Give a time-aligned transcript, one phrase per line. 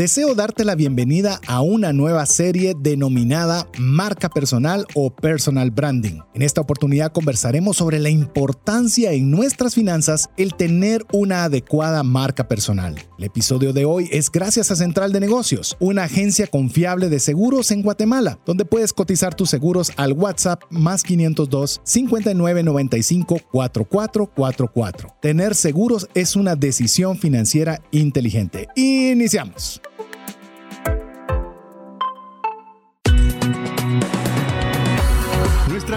[0.00, 6.20] Deseo darte la bienvenida a una nueva serie denominada Marca Personal o Personal Branding.
[6.32, 12.48] En esta oportunidad conversaremos sobre la importancia en nuestras finanzas el tener una adecuada marca
[12.48, 12.94] personal.
[13.18, 17.70] El episodio de hoy es gracias a Central de Negocios, una agencia confiable de seguros
[17.70, 25.16] en Guatemala, donde puedes cotizar tus seguros al WhatsApp más 502 5995 4444.
[25.20, 28.66] Tener seguros es una decisión financiera inteligente.
[28.76, 29.82] Iniciamos.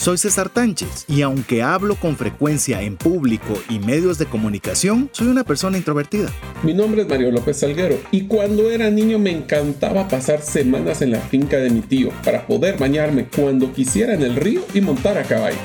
[0.00, 5.26] Soy César Tánchez y aunque hablo con frecuencia en público y medios de comunicación, soy
[5.26, 6.30] una persona introvertida.
[6.62, 11.10] Mi nombre es Mario López Salguero y cuando era niño me encantaba pasar semanas en
[11.10, 15.18] la finca de mi tío para poder bañarme cuando quisiera en el río y montar
[15.18, 15.58] a caballo.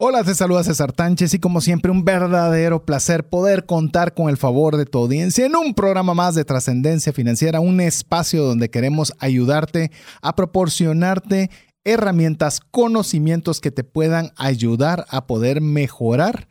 [0.00, 4.36] Hola, te saluda César Tánchez y como siempre un verdadero placer poder contar con el
[4.36, 9.12] favor de tu audiencia en un programa más de trascendencia financiera, un espacio donde queremos
[9.18, 9.90] ayudarte
[10.22, 11.50] a proporcionarte
[11.82, 16.46] herramientas, conocimientos que te puedan ayudar a poder mejorar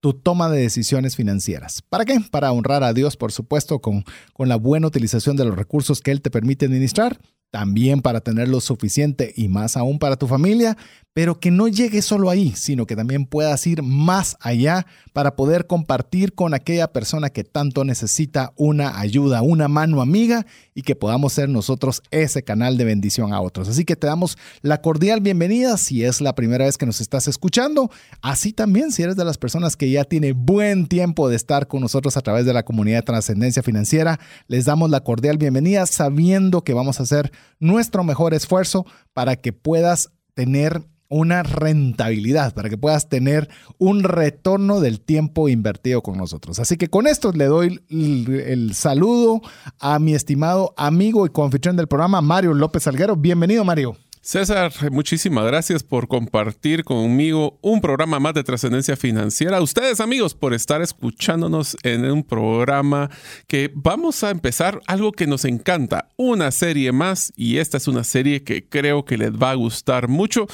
[0.00, 1.82] tu toma de decisiones financieras.
[1.82, 2.20] ¿Para qué?
[2.30, 6.12] Para honrar a Dios, por supuesto, con, con la buena utilización de los recursos que
[6.12, 7.18] Él te permite administrar
[7.52, 10.76] también para tener lo suficiente y más aún para tu familia,
[11.14, 15.66] pero que no llegue solo ahí, sino que también puedas ir más allá para poder
[15.66, 21.34] compartir con aquella persona que tanto necesita una ayuda, una mano amiga y que podamos
[21.34, 23.68] ser nosotros ese canal de bendición a otros.
[23.68, 27.28] Así que te damos la cordial bienvenida si es la primera vez que nos estás
[27.28, 27.90] escuchando,
[28.22, 31.82] así también si eres de las personas que ya tiene buen tiempo de estar con
[31.82, 36.64] nosotros a través de la comunidad de trascendencia financiera, les damos la cordial bienvenida sabiendo
[36.64, 40.82] que vamos a hacer nuestro mejor esfuerzo para que puedas tener
[41.12, 46.58] una rentabilidad, para que puedas tener un retorno del tiempo invertido con nosotros.
[46.58, 49.42] Así que con esto le doy el, saludo
[49.78, 53.14] a mi estimado amigo y confitrión del programa, Mario López Alguero.
[53.14, 53.96] Bienvenido, Mario.
[54.24, 59.60] César, muchísimas gracias por compartir conmigo un programa más de trascendencia financiera.
[59.60, 63.10] Ustedes amigos por estar escuchándonos en un programa
[63.48, 68.04] que vamos a empezar algo que nos encanta, una serie más y esta es una
[68.04, 70.46] serie que creo que les va a gustar mucho.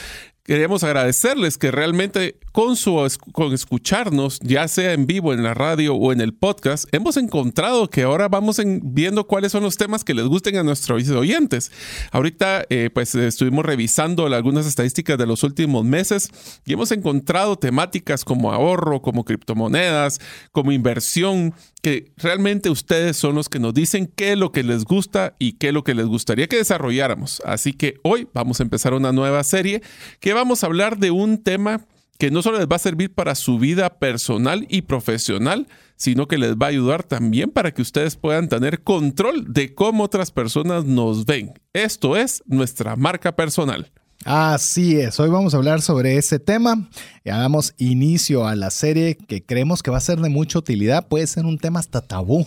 [0.49, 5.95] Queremos agradecerles que realmente con, su, con escucharnos, ya sea en vivo, en la radio
[5.95, 10.15] o en el podcast, hemos encontrado que ahora vamos viendo cuáles son los temas que
[10.15, 11.71] les gusten a nuestros oyentes.
[12.13, 16.31] Ahorita, eh, pues estuvimos revisando algunas estadísticas de los últimos meses
[16.65, 20.19] y hemos encontrado temáticas como ahorro, como criptomonedas,
[20.51, 24.85] como inversión, que realmente ustedes son los que nos dicen qué es lo que les
[24.85, 27.43] gusta y qué es lo que les gustaría que desarrolláramos.
[27.45, 29.83] Así que hoy vamos a empezar una nueva serie
[30.21, 31.85] que vamos a hablar de un tema
[32.19, 36.39] que no solo les va a servir para su vida personal y profesional, sino que
[36.39, 40.85] les va a ayudar también para que ustedes puedan tener control de cómo otras personas
[40.85, 41.53] nos ven.
[41.73, 43.93] Esto es nuestra marca personal.
[44.25, 46.89] Así es, hoy vamos a hablar sobre ese tema.
[47.25, 51.07] Ya damos inicio a la serie que creemos que va a ser de mucha utilidad.
[51.07, 52.47] Puede ser un tema hasta tabú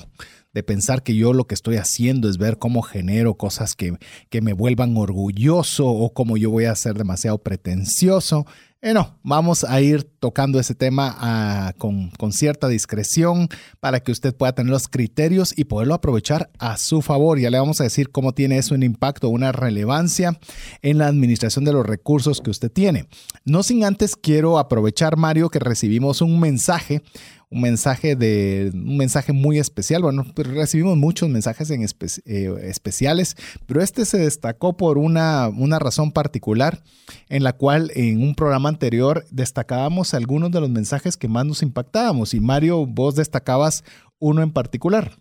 [0.54, 3.98] de pensar que yo lo que estoy haciendo es ver cómo genero cosas que,
[4.30, 8.46] que me vuelvan orgulloso o cómo yo voy a ser demasiado pretencioso.
[8.84, 13.48] Eh, no, vamos a ir tocando ese tema ah, con, con, cierta discreción
[13.80, 17.38] para que usted pueda tener los criterios y poderlo aprovechar a su favor.
[17.38, 20.40] Ya le vamos a decir cómo tiene eso un impacto, una relevancia
[20.82, 23.06] en la administración de los recursos que usted tiene.
[23.46, 27.04] No sin antes quiero aprovechar, Mario, que recibimos un mensaje,
[27.52, 30.02] un mensaje de un mensaje muy especial.
[30.02, 33.36] Bueno, recibimos muchos mensajes en eh, especiales,
[33.68, 36.82] pero este se destacó por una, una razón particular
[37.30, 41.62] en la cual en un programa anterior destacábamos algunos de los mensajes que más nos
[41.62, 43.84] impactábamos y Mario, vos destacabas
[44.20, 45.12] uno en particular.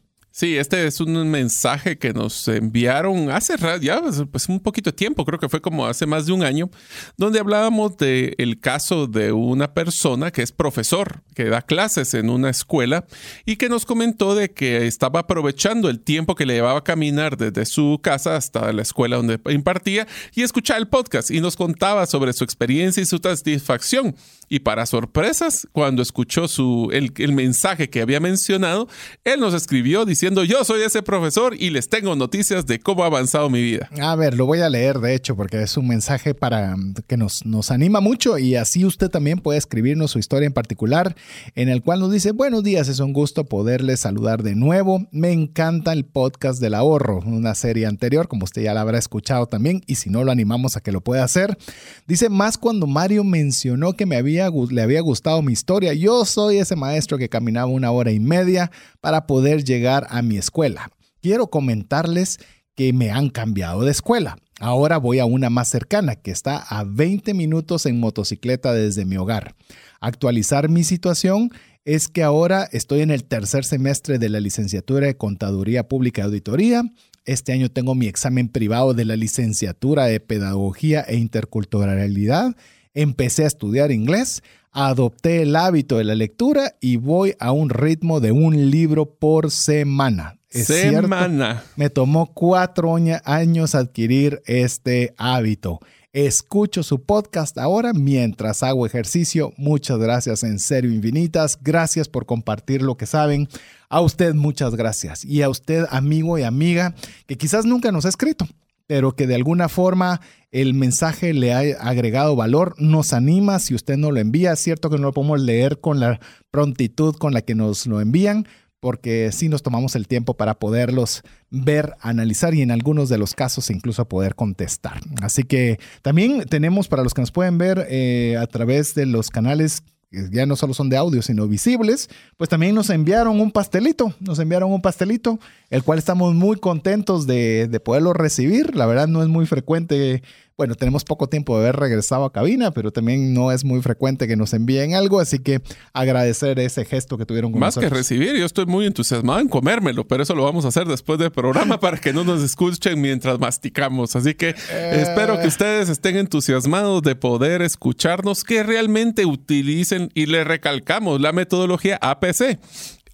[0.40, 4.00] Sí, este es un mensaje que nos enviaron hace ya
[4.32, 6.70] pues, un poquito de tiempo, creo que fue como hace más de un año,
[7.18, 12.30] donde hablábamos del el caso de una persona que es profesor, que da clases en
[12.30, 13.04] una escuela
[13.44, 17.36] y que nos comentó de que estaba aprovechando el tiempo que le llevaba a caminar
[17.36, 22.06] desde su casa hasta la escuela donde impartía y escuchar el podcast y nos contaba
[22.06, 24.16] sobre su experiencia y su satisfacción.
[24.48, 28.88] Y para sorpresas, cuando escuchó su, el, el mensaje que había mencionado,
[29.22, 33.06] él nos escribió diciendo yo soy ese profesor y les tengo noticias de cómo ha
[33.06, 33.90] avanzado mi vida.
[34.00, 37.44] A ver, lo voy a leer de hecho porque es un mensaje para que nos,
[37.44, 41.16] nos anima mucho y así usted también puede escribirnos su historia en particular
[41.54, 45.06] en el cual nos dice, buenos días, es un gusto poderles saludar de nuevo.
[45.10, 49.46] Me encanta el podcast del ahorro, una serie anterior, como usted ya la habrá escuchado
[49.46, 51.58] también y si no lo animamos a que lo pueda hacer.
[52.06, 56.58] Dice, más cuando Mario mencionó que me había, le había gustado mi historia, yo soy
[56.58, 60.90] ese maestro que caminaba una hora y media para poder llegar a mi escuela.
[61.22, 62.38] Quiero comentarles
[62.74, 64.36] que me han cambiado de escuela.
[64.58, 69.16] Ahora voy a una más cercana, que está a 20 minutos en motocicleta desde mi
[69.16, 69.54] hogar.
[70.00, 71.50] Actualizar mi situación
[71.84, 76.24] es que ahora estoy en el tercer semestre de la licenciatura de Contaduría Pública y
[76.24, 76.84] Auditoría.
[77.24, 82.54] Este año tengo mi examen privado de la licenciatura de Pedagogía e Interculturalidad.
[82.92, 84.42] Empecé a estudiar inglés
[84.72, 89.50] adopté el hábito de la lectura y voy a un ritmo de un libro por
[89.50, 90.38] semana.
[90.48, 91.62] semana.
[91.76, 95.80] me tomó cuatro años adquirir este hábito.
[96.12, 99.52] Escucho su podcast ahora mientras hago ejercicio.
[99.56, 101.56] Muchas gracias, en serio, infinitas.
[101.62, 103.48] Gracias por compartir lo que saben.
[103.88, 105.24] A usted muchas gracias.
[105.24, 106.96] Y a usted, amigo y amiga,
[107.26, 108.46] que quizás nunca nos ha escrito
[108.90, 110.20] pero que de alguna forma
[110.50, 114.54] el mensaje le ha agregado valor, nos anima si usted no lo envía.
[114.54, 116.18] Es cierto que no lo podemos leer con la
[116.50, 118.48] prontitud con la que nos lo envían,
[118.80, 123.34] porque sí nos tomamos el tiempo para poderlos ver, analizar y en algunos de los
[123.34, 124.98] casos incluso poder contestar.
[125.22, 129.30] Así que también tenemos para los que nos pueden ver eh, a través de los
[129.30, 134.14] canales ya no solo son de audio, sino visibles, pues también nos enviaron un pastelito,
[134.20, 135.38] nos enviaron un pastelito,
[135.70, 138.74] el cual estamos muy contentos de, de poderlo recibir.
[138.74, 140.22] La verdad no es muy frecuente
[140.60, 144.28] bueno, tenemos poco tiempo de haber regresado a cabina, pero también no es muy frecuente
[144.28, 145.62] que nos envíen algo, así que
[145.94, 150.06] agradecer ese gesto que tuvieron con Más que recibir, yo estoy muy entusiasmado en comérmelo,
[150.06, 153.38] pero eso lo vamos a hacer después del programa para que no nos escuchen mientras
[153.38, 154.14] masticamos.
[154.16, 155.00] Así que eh.
[155.00, 161.32] espero que ustedes estén entusiasmados de poder escucharnos, que realmente utilicen y le recalcamos la
[161.32, 162.58] metodología APC.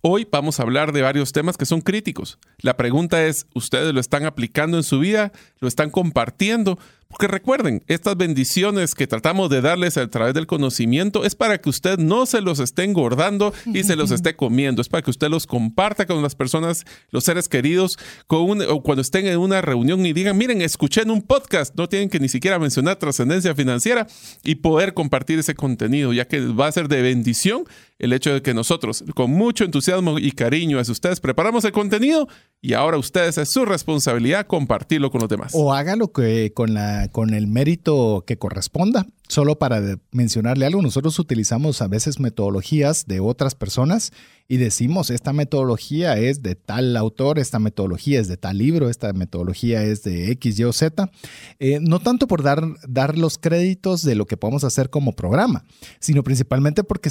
[0.08, 2.38] Hoy vamos a hablar de varios temas que son críticos.
[2.58, 5.32] La pregunta es, ¿ustedes lo están aplicando en su vida?
[5.58, 6.78] ¿Lo están compartiendo?
[7.08, 11.70] Porque recuerden, estas bendiciones que tratamos de darles a través del conocimiento es para que
[11.70, 14.82] usted no se los esté engordando y se los esté comiendo.
[14.82, 19.02] Es para que usted los comparta con las personas, los seres queridos, con o cuando
[19.02, 22.28] estén en una reunión y digan, miren, escuché en un podcast, no tienen que ni
[22.28, 24.06] siquiera mencionar trascendencia financiera
[24.42, 27.64] y poder compartir ese contenido, ya que va a ser de bendición
[27.98, 32.28] el hecho de que nosotros, con mucho entusiasmo y cariño hacia ustedes, preparamos el contenido
[32.62, 35.52] y ahora ustedes es su responsabilidad compartirlo con los demás.
[35.54, 39.06] O hágalo que con, la, con el mérito que corresponda.
[39.28, 39.80] Solo para
[40.10, 44.12] mencionarle algo, nosotros utilizamos a veces metodologías de otras personas
[44.48, 49.12] y decimos, esta metodología es de tal autor, esta metodología es de tal libro, esta
[49.12, 51.10] metodología es de X, Y o Z.
[51.58, 55.64] Eh, no tanto por dar, dar los créditos de lo que podemos hacer como programa,
[55.98, 57.10] sino principalmente porque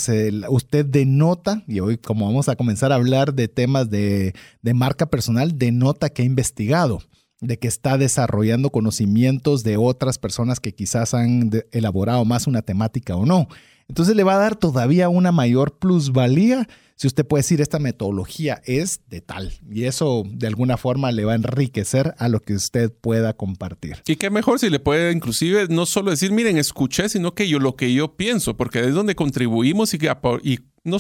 [0.50, 5.08] usted denota, y hoy como vamos a comenzar a hablar de temas de, de marca
[5.08, 7.02] personal, denota que ha investigado
[7.42, 13.16] de que está desarrollando conocimientos de otras personas que quizás han elaborado más una temática
[13.16, 13.48] o no.
[13.88, 18.62] Entonces le va a dar todavía una mayor plusvalía si usted puede decir esta metodología
[18.66, 19.54] es de tal.
[19.70, 24.02] Y eso de alguna forma le va a enriquecer a lo que usted pueda compartir.
[24.08, 27.60] Y qué mejor si le puede inclusive no solo decir, miren, escuché, sino que yo
[27.60, 30.12] lo que yo pienso, porque es donde contribuimos y, que
[30.44, 30.98] y no,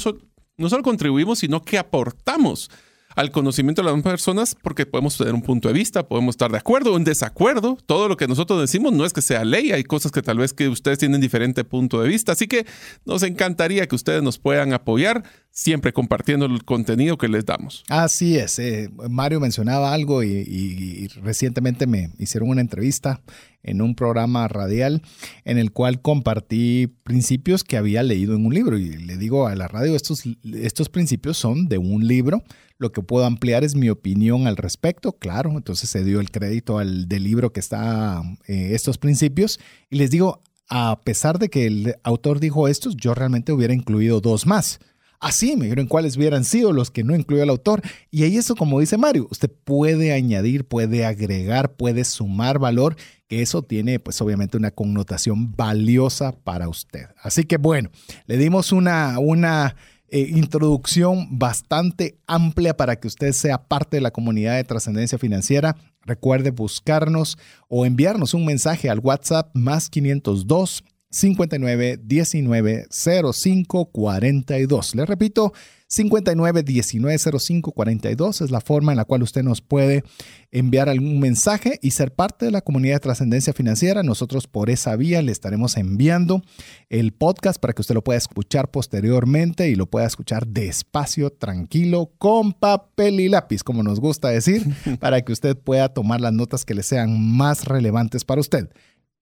[0.57, 2.69] no solo contribuimos, sino que aportamos
[3.15, 6.57] al conocimiento de las personas porque podemos tener un punto de vista, podemos estar de
[6.57, 7.77] acuerdo o en desacuerdo.
[7.85, 10.53] Todo lo que nosotros decimos no es que sea ley, hay cosas que tal vez
[10.53, 12.33] que ustedes tienen diferente punto de vista.
[12.33, 12.65] Así que
[13.05, 15.23] nos encantaría que ustedes nos puedan apoyar
[15.55, 17.85] siempre compartiendo el contenido que les damos.
[17.87, 18.59] Así es.
[18.59, 23.21] Eh, Mario mencionaba algo y, recientemente me hicieron una entrevista
[23.63, 25.01] en un programa radial
[25.45, 29.55] en el cual compartí principios que había leído en un libro y le digo a
[29.55, 32.43] la radio, estos, estos principios son de un libro,
[32.77, 36.77] lo que puedo ampliar es mi opinión al respecto, claro, entonces se dio el crédito
[36.77, 41.67] al del libro que está eh, estos principios y les digo, a pesar de que
[41.67, 44.79] el autor dijo estos, yo realmente hubiera incluido dos más
[45.19, 47.81] Así me dijeron cuáles hubieran sido los que no incluyó el autor.
[48.11, 52.95] Y ahí eso, como dice Mario, usted puede añadir, puede agregar, puede sumar valor,
[53.27, 57.07] que eso tiene pues obviamente una connotación valiosa para usted.
[57.21, 57.89] Así que bueno,
[58.27, 59.75] le dimos una, una
[60.09, 65.75] eh, introducción bastante amplia para que usted sea parte de la comunidad de trascendencia financiera.
[66.03, 74.95] Recuerde buscarnos o enviarnos un mensaje al WhatsApp más 502 59 19 05 42.
[74.95, 75.53] Le repito,
[75.87, 80.03] 59 19 05 42 es la forma en la cual usted nos puede
[80.51, 84.01] enviar algún mensaje y ser parte de la comunidad de trascendencia financiera.
[84.01, 86.41] Nosotros por esa vía le estaremos enviando
[86.89, 92.11] el podcast para que usted lo pueda escuchar posteriormente y lo pueda escuchar despacio, tranquilo,
[92.17, 94.65] con papel y lápiz, como nos gusta decir,
[94.99, 98.69] para que usted pueda tomar las notas que le sean más relevantes para usted.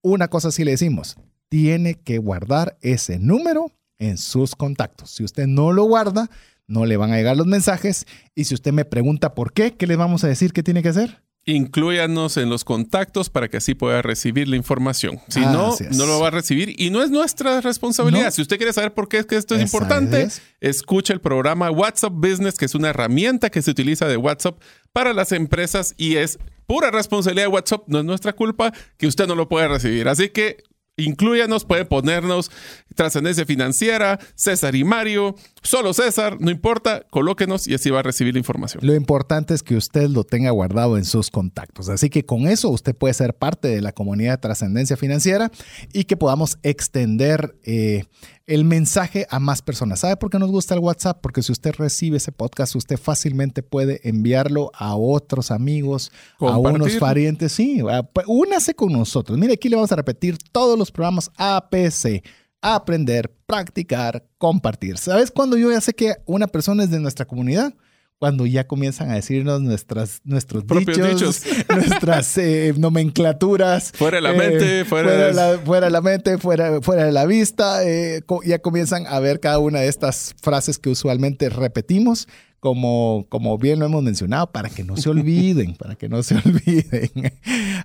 [0.01, 1.17] Una cosa sí le decimos,
[1.50, 5.12] tiene que guardar ese número en sus contactos.
[5.12, 6.29] Si usted no lo guarda,
[6.74, 8.06] no le van a llegar los mensajes.
[8.36, 10.89] Y si usted me pregunta por qué, ¿qué le vamos a decir que tiene que
[10.89, 11.22] hacer?
[11.46, 15.20] Incluyanos en los contactos para que así pueda recibir la información.
[15.27, 18.32] Si no, no lo va a recibir y no es nuestra responsabilidad.
[18.32, 20.30] Si usted quiere saber por qué es que esto es importante,
[20.62, 24.58] escucha el programa WhatsApp Business, que es una herramienta que se utiliza de WhatsApp
[24.94, 27.84] para las empresas y es pura responsabilidad de WhatsApp.
[27.88, 30.08] No es nuestra culpa que usted no lo pueda recibir.
[30.08, 30.63] Así que
[30.95, 32.51] Incluyanos, pueden ponernos
[32.93, 38.35] trascendencia financiera, César y Mario, solo César, no importa, colóquenos y así va a recibir
[38.35, 38.85] la información.
[38.85, 41.89] Lo importante es que usted lo tenga guardado en sus contactos.
[41.89, 45.51] Así que con eso usted puede ser parte de la comunidad de trascendencia financiera
[45.93, 48.03] y que podamos extender eh,
[48.45, 50.01] el mensaje a más personas.
[50.01, 51.19] ¿Sabe por qué nos gusta el WhatsApp?
[51.21, 56.95] Porque si usted recibe ese podcast, usted fácilmente puede enviarlo a otros amigos, a unos
[56.97, 57.53] parientes.
[57.53, 57.81] Sí,
[58.13, 59.38] pues, únase con nosotros.
[59.38, 62.23] Mire, aquí le vamos a repetir todos los programas APC.
[62.62, 64.97] Aprender, practicar, compartir.
[64.97, 67.73] ¿Sabes cuando yo ya sé que una persona es de nuestra comunidad?
[68.24, 71.42] Cuando ya comienzan a decirnos nuestras, nuestros Propios dichos,
[71.75, 73.92] nuestras eh, nomenclaturas.
[73.92, 75.34] Fuera de la mente, eh, fuera, de...
[75.34, 77.84] La, fuera de la mente, fuera, fuera de la vista.
[77.84, 82.30] Eh, ya comienzan a ver cada una de estas frases que usualmente repetimos.
[82.62, 86.36] Como, como bien lo hemos mencionado, para que no se olviden, para que no se
[86.46, 87.12] olviden.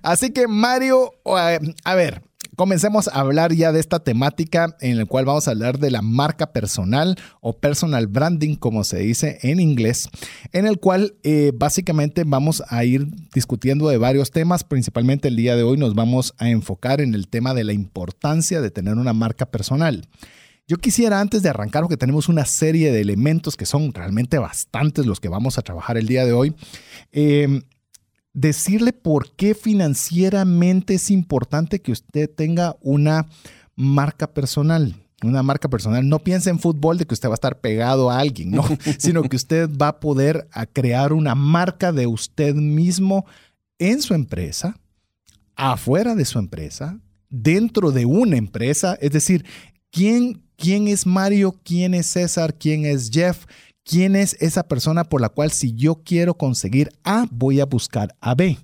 [0.03, 2.21] Así que Mario, a ver,
[2.59, 6.01] comencemos a hablar ya de esta temática en la cual vamos a hablar de la
[6.01, 10.09] marca personal o personal branding, como se dice en inglés,
[10.51, 14.65] en el cual eh, básicamente vamos a ir discutiendo de varios temas.
[14.65, 18.59] Principalmente el día de hoy nos vamos a enfocar en el tema de la importancia
[18.59, 20.09] de tener una marca personal.
[20.67, 25.05] Yo quisiera antes de arrancar, porque tenemos una serie de elementos que son realmente bastantes
[25.05, 26.53] los que vamos a trabajar el día de hoy,
[27.13, 27.61] eh,
[28.39, 33.27] decirle por qué financieramente es importante que usted tenga una
[33.75, 34.95] marca personal.
[35.21, 36.07] Una marca personal.
[36.07, 38.63] No piense en fútbol de que usted va a estar pegado a alguien, no,
[38.97, 43.25] sino que usted va a poder a crear una marca de usted mismo
[43.77, 44.79] en su empresa,
[45.55, 48.97] afuera de su empresa, dentro de una empresa.
[49.01, 49.45] Es decir,
[49.91, 51.59] ¿quién, quién es Mario?
[51.63, 52.55] ¿Quién es César?
[52.57, 53.45] ¿Quién es Jeff?
[53.89, 58.15] Quién es esa persona por la cual si yo quiero conseguir A, voy a buscar
[58.21, 58.59] a B.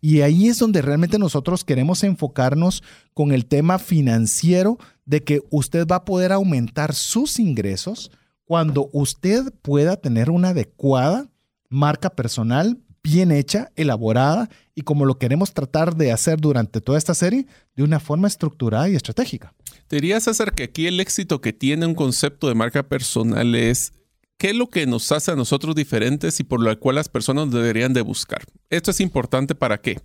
[0.00, 5.86] Y ahí es donde realmente nosotros queremos enfocarnos con el tema financiero de que usted
[5.86, 8.10] va a poder aumentar sus ingresos
[8.46, 11.28] cuando usted pueda tener una adecuada
[11.68, 17.14] marca personal bien hecha, elaborada y como lo queremos tratar de hacer durante toda esta
[17.14, 19.52] serie, de una forma estructurada y estratégica.
[19.88, 23.92] Te dirías, César, que aquí el éxito que tiene un concepto de marca personal es
[24.44, 27.50] ¿Qué es lo que nos hace a nosotros diferentes y por lo cual las personas
[27.50, 28.42] deberían de buscar?
[28.68, 30.02] Esto es importante para qué?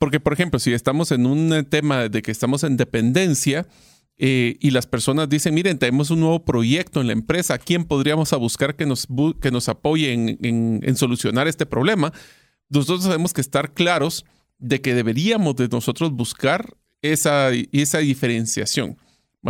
[0.00, 3.64] Porque, por ejemplo, si estamos en un tema de que estamos en dependencia
[4.18, 7.84] eh, y las personas dicen, miren, tenemos un nuevo proyecto en la empresa, ¿a quién
[7.84, 9.06] podríamos a buscar que nos,
[9.40, 12.12] que nos apoye en, en solucionar este problema?
[12.68, 14.24] Nosotros tenemos que estar claros
[14.58, 18.96] de que deberíamos de nosotros buscar esa, esa diferenciación.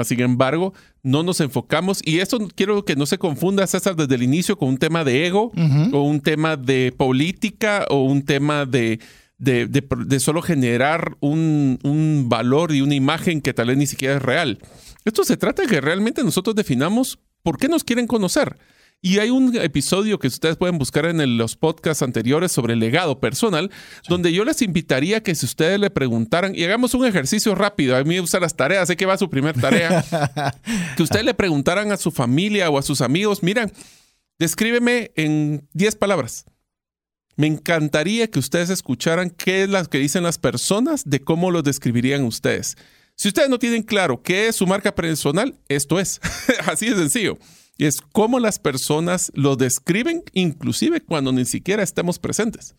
[0.05, 0.75] Sin embargo,
[1.07, 4.71] no nos enfocamos, y esto quiero que no se confunda, César, desde el inicio con
[4.71, 5.53] un tema de ego,
[5.93, 8.99] o un tema de política, o un tema de,
[9.39, 14.23] de, solo generar un, un, valor y una imagen que tal vez ni siquiera es
[14.23, 14.59] real.
[15.05, 18.59] Esto se trata de que realmente nosotros definamos por qué nos quieren conocer.
[19.03, 23.21] Y hay un episodio que ustedes pueden buscar en los podcasts anteriores sobre el legado
[23.21, 23.71] personal,
[24.09, 28.03] donde yo les invitaría que si ustedes le preguntaran, y hagamos un ejercicio rápido, a
[28.03, 30.05] mí me gustan las tareas, sé que va su primer tarea,
[30.97, 33.71] que ustedes le preguntaran a su familia o a sus amigos, mira,
[34.39, 36.47] descríbeme en 10 palabras.
[37.37, 41.63] Me encantaría que ustedes escucharan qué es lo que dicen las personas de cómo lo
[41.63, 42.77] describirían ustedes.
[43.15, 46.21] Si ustedes no tienen claro qué es su marca personal, esto es.
[46.67, 47.39] Así de sencillo.
[47.79, 52.75] Y es cómo las personas lo describen, inclusive cuando ni siquiera estemos presentes.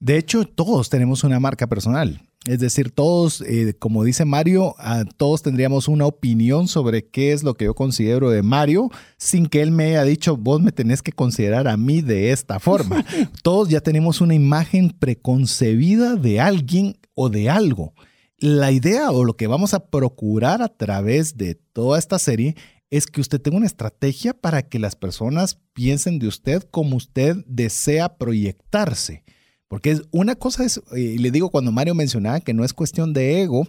[0.00, 2.22] De hecho, todos tenemos una marca personal.
[2.46, 4.74] Es decir, todos, eh, como dice Mario,
[5.16, 9.60] todos tendríamos una opinión sobre qué es lo que yo considero de Mario, sin que
[9.60, 13.04] él me haya dicho, vos me tenés que considerar a mí de esta forma.
[13.42, 17.92] todos ya tenemos una imagen preconcebida de alguien o de algo.
[18.38, 22.54] la idea o lo que vamos a procurar a través de toda esta serie
[22.90, 27.36] es que usted tenga una estrategia para que las personas piensen de usted como usted
[27.46, 29.24] desea proyectarse.
[29.68, 33.12] Porque una cosa es, eh, y le digo cuando Mario mencionaba que no es cuestión
[33.12, 33.68] de ego,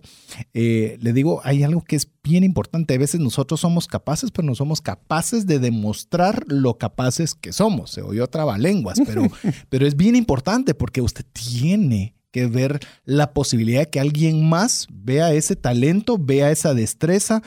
[0.53, 2.93] eh, le digo, hay algo que es bien importante.
[2.93, 7.91] A veces nosotros somos capaces, pero no somos capaces de demostrar lo capaces que somos.
[7.91, 9.23] Se oyó trabalenguas, pero,
[9.69, 14.87] pero es bien importante porque usted tiene que ver la posibilidad de que alguien más
[14.91, 17.41] vea ese talento, vea esa destreza,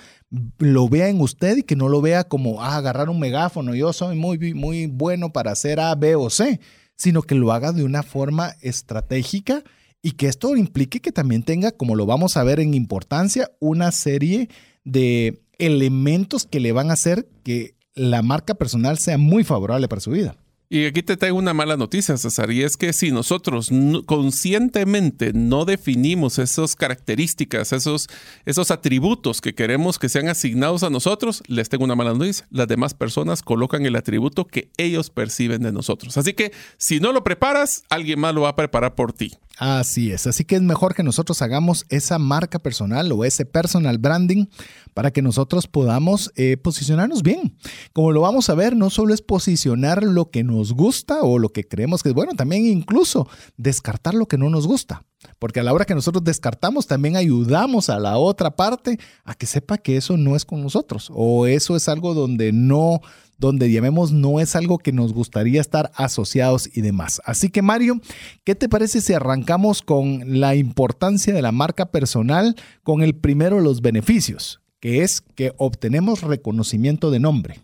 [0.59, 3.93] lo vea en usted y que no lo vea como ah, agarrar un megáfono, yo
[3.93, 6.61] soy muy, muy bueno para hacer A, B o C,
[6.97, 9.63] sino que lo haga de una forma estratégica
[10.03, 13.93] y que esto implique que también tenga, como lo vamos a ver en importancia, una
[13.93, 14.49] serie
[14.85, 20.01] de elementos que le van a hacer que la marca personal sea muy favorable para
[20.01, 20.35] su vida.
[20.73, 23.69] Y aquí te traigo una mala noticia, César, y es que si nosotros
[24.07, 28.09] conscientemente no definimos esas características, esos,
[28.47, 32.47] esos atributos que queremos que sean asignados a nosotros, les tengo una mala noticia.
[32.51, 36.17] Las demás personas colocan el atributo que ellos perciben de nosotros.
[36.17, 39.31] Así que si no lo preparas, alguien más lo va a preparar por ti.
[39.59, 43.99] Así es, así que es mejor que nosotros hagamos esa marca personal o ese personal
[43.99, 44.47] branding
[44.95, 47.57] para que nosotros podamos eh, posicionarnos bien.
[47.93, 51.51] Como lo vamos a ver, no solo es posicionar lo que nos gusta o lo
[51.51, 55.05] que creemos que es bueno, también incluso descartar lo que no nos gusta.
[55.39, 59.47] Porque a la hora que nosotros descartamos, también ayudamos a la otra parte a que
[59.47, 63.01] sepa que eso no es con nosotros o eso es algo donde no
[63.39, 67.21] donde llamemos no es algo que nos gustaría estar asociados y demás.
[67.25, 68.01] Así que Mario,
[68.45, 73.57] ¿qué te parece si arrancamos con la importancia de la marca personal con el primero
[73.57, 77.61] de los beneficios, que es que obtenemos reconocimiento de nombre?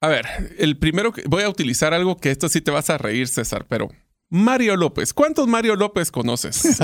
[0.00, 0.26] A ver,
[0.58, 3.66] el primero que voy a utilizar algo que esto sí te vas a reír, César,
[3.68, 3.90] pero
[4.30, 5.12] Mario López.
[5.12, 6.78] ¿Cuántos Mario López conoces?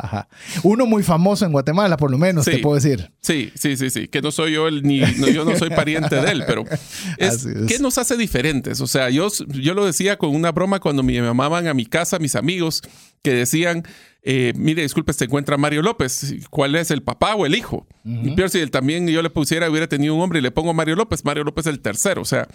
[0.62, 3.12] Uno muy famoso en Guatemala, por lo menos, te puedo decir.
[3.20, 4.08] Sí, sí, sí, sí.
[4.08, 5.00] Que no soy yo, el, ni
[5.32, 6.64] yo no soy pariente de él, pero
[7.18, 8.80] es, ¿qué nos hace diferentes?
[8.80, 12.18] O sea, yo, yo lo decía con una broma cuando me llamaban a mi casa
[12.18, 12.82] mis amigos
[13.22, 13.84] que decían,
[14.30, 16.34] eh, mire, disculpe, se encuentra Mario López.
[16.50, 17.86] ¿Cuál es el papá o el hijo?
[18.04, 20.74] Y peor si él también yo le pusiera, hubiera tenido un hombre y le pongo
[20.74, 22.20] Mario López, Mario López es el tercero.
[22.20, 22.46] O sea,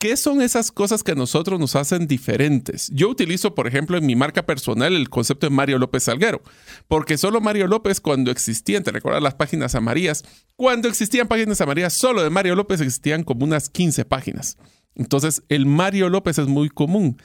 [0.00, 2.90] ¿qué son esas cosas que a nosotros nos hacen diferentes?
[2.92, 6.42] Yo utilizo, por ejemplo, en mi marca personal el concepto de Mario López Salguero,
[6.88, 10.24] porque solo Mario López, cuando existían, te recuerdas las páginas amarillas,
[10.56, 14.58] cuando existían páginas amarillas, solo de Mario López existían como unas 15 páginas.
[14.96, 17.18] Entonces, el Mario López es muy común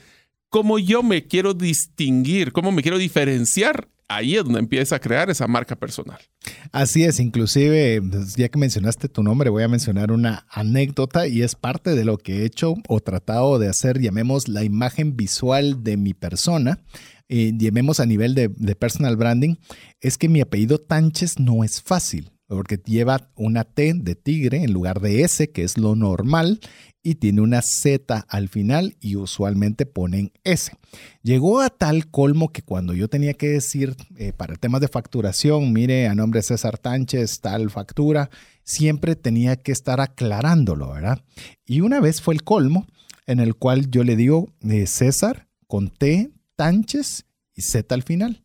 [0.48, 5.30] cómo yo me quiero distinguir, cómo me quiero diferenciar, ahí es donde empieza a crear
[5.30, 6.18] esa marca personal.
[6.72, 11.42] Así es, inclusive, pues, ya que mencionaste tu nombre, voy a mencionar una anécdota y
[11.42, 15.82] es parte de lo que he hecho o tratado de hacer, llamemos la imagen visual
[15.82, 16.84] de mi persona,
[17.28, 19.56] eh, llamemos a nivel de, de personal branding,
[20.00, 24.72] es que mi apellido Tánchez no es fácil porque lleva una T de tigre en
[24.72, 26.60] lugar de S, que es lo normal,
[27.02, 30.72] y tiene una Z al final y usualmente ponen S.
[31.22, 35.72] Llegó a tal colmo que cuando yo tenía que decir eh, para temas de facturación,
[35.72, 38.28] mire, a nombre de César Tánchez, tal factura,
[38.64, 41.22] siempre tenía que estar aclarándolo, ¿verdad?
[41.64, 42.88] Y una vez fue el colmo
[43.26, 48.42] en el cual yo le digo eh, César con T, Tánchez y Z al final.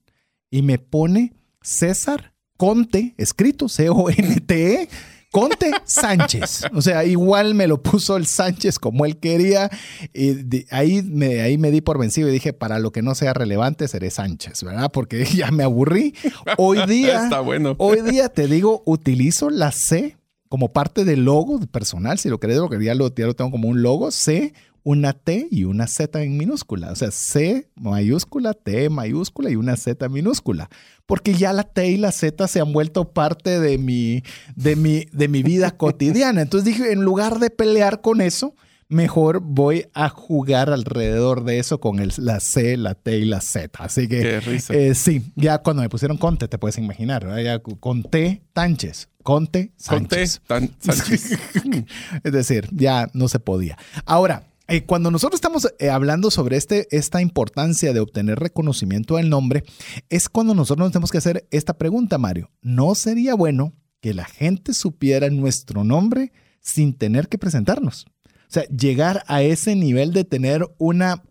[0.52, 1.34] Y me pone
[1.64, 4.88] César Conte, escrito C-O-N-T-E
[5.32, 6.66] Conte Sánchez.
[6.76, 9.72] O sea, igual me lo puso el Sánchez como él quería.
[10.14, 13.34] Y ahí, me, ahí me di por vencido y dije, para lo que no sea
[13.34, 14.92] relevante, seré Sánchez, ¿verdad?
[14.94, 16.14] Porque ya me aburrí.
[16.60, 17.74] Hoy día, Está bueno.
[17.80, 22.58] hoy día te digo, utilizo la C como parte del logo personal, si lo querés,
[22.58, 25.88] lo que ya lo, ya lo tengo como un logo, C una T y una
[25.88, 26.92] Z en minúscula.
[26.92, 30.70] O sea, C mayúscula, T mayúscula y una Z minúscula.
[31.12, 34.24] Porque ya la T y la Z se han vuelto parte de mi,
[34.56, 36.42] de mi, de mi vida cotidiana.
[36.42, 38.56] Entonces dije, en lugar de pelear con eso,
[38.88, 43.42] mejor voy a jugar alrededor de eso con el, la C, la T y la
[43.42, 43.78] Z.
[43.84, 49.10] Así que eh, sí, ya cuando me pusieron Conte, te puedes imaginar, ya Conte Tánchez.
[49.22, 50.42] Conte Sánchez.
[50.48, 51.40] Conte Sánchez.
[52.24, 53.78] es decir, ya no se podía.
[54.06, 59.30] Ahora, eh, cuando nosotros estamos eh, hablando sobre este, esta importancia de obtener reconocimiento del
[59.30, 59.64] nombre,
[60.10, 62.52] es cuando nosotros nos tenemos que hacer esta pregunta, Mario.
[62.62, 66.32] ¿No sería bueno que la gente supiera nuestro nombre
[66.62, 68.06] sin tener que presentarnos?
[68.26, 71.22] O sea, llegar a ese nivel de tener una,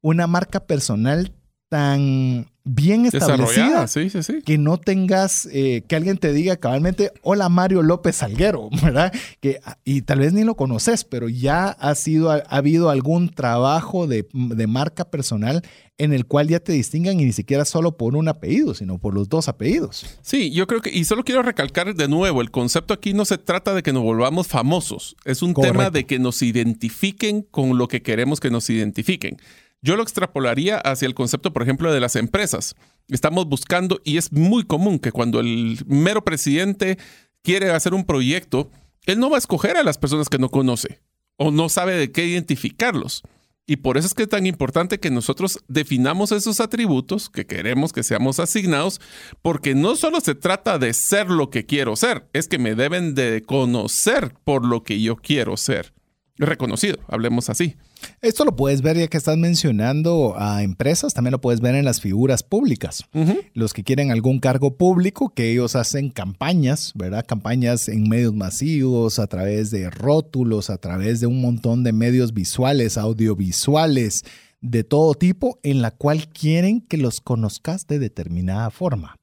[0.00, 1.34] una marca personal
[1.68, 3.86] tan bien establecida.
[3.86, 4.42] Sí, sí, sí.
[4.42, 9.12] Que no tengas, eh, que alguien te diga cabalmente, hola Mario López Salguero, ¿verdad?
[9.40, 14.06] Que, y tal vez ni lo conoces, pero ya ha, sido, ha, habido algún trabajo
[14.06, 15.62] de, de, marca personal
[15.98, 19.14] en el cual ya te distingan y ni siquiera solo por un apellido, sino por
[19.14, 20.06] los dos apellidos.
[20.22, 23.38] Sí, yo creo que, y solo quiero recalcar de nuevo, el concepto aquí no se
[23.38, 25.78] trata de que nos volvamos famosos, es un Correcto.
[25.78, 29.36] tema de que nos identifiquen con lo que queremos que nos identifiquen.
[29.84, 32.74] Yo lo extrapolaría hacia el concepto, por ejemplo, de las empresas.
[33.08, 36.96] Estamos buscando, y es muy común que cuando el mero presidente
[37.42, 38.70] quiere hacer un proyecto,
[39.04, 41.00] él no va a escoger a las personas que no conoce
[41.36, 43.24] o no sabe de qué identificarlos.
[43.66, 47.92] Y por eso es que es tan importante que nosotros definamos esos atributos que queremos
[47.92, 49.02] que seamos asignados,
[49.42, 53.14] porque no solo se trata de ser lo que quiero ser, es que me deben
[53.14, 55.92] de conocer por lo que yo quiero ser
[56.38, 57.76] reconocido, hablemos así.
[58.20, 61.84] Esto lo puedes ver ya que estás mencionando a empresas, también lo puedes ver en
[61.84, 63.04] las figuras públicas.
[63.12, 63.50] Uh -huh.
[63.54, 67.24] Los que quieren algún cargo público, que ellos hacen campañas, ¿verdad?
[67.26, 72.32] Campañas en medios masivos, a través de rótulos, a través de un montón de medios
[72.32, 74.24] visuales, audiovisuales,
[74.60, 79.16] de todo tipo, en la cual quieren que los conozcas de determinada forma.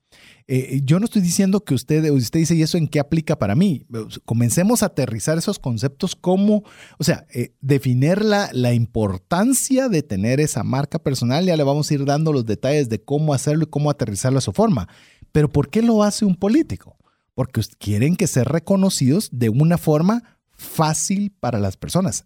[0.53, 3.55] Eh, yo no estoy diciendo que usted, usted dice, ¿y eso en qué aplica para
[3.55, 3.85] mí?
[4.25, 6.65] Comencemos a aterrizar esos conceptos como,
[6.97, 11.89] o sea, eh, definir la, la, importancia de tener esa marca personal, ya le vamos
[11.89, 14.89] a ir dando los detalles de cómo hacerlo y cómo aterrizarlo a su forma.
[15.31, 16.97] Pero ¿por qué lo hace un político?
[17.33, 22.25] Porque quieren que ser reconocidos de una forma fácil para las personas,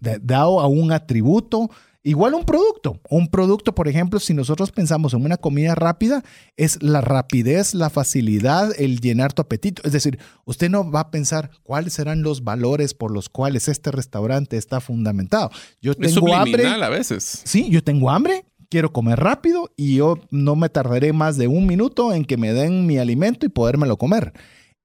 [0.00, 1.68] dado a un atributo,
[2.06, 3.00] Igual un producto.
[3.10, 6.22] Un producto, por ejemplo, si nosotros pensamos en una comida rápida,
[6.56, 9.82] es la rapidez, la facilidad, el llenar tu apetito.
[9.84, 13.90] Es decir, usted no va a pensar cuáles serán los valores por los cuales este
[13.90, 15.50] restaurante está fundamentado.
[15.82, 16.64] Yo tengo es hambre.
[16.68, 17.42] a veces.
[17.42, 21.66] Sí, yo tengo hambre, quiero comer rápido y yo no me tardaré más de un
[21.66, 24.32] minuto en que me den mi alimento y podérmelo comer.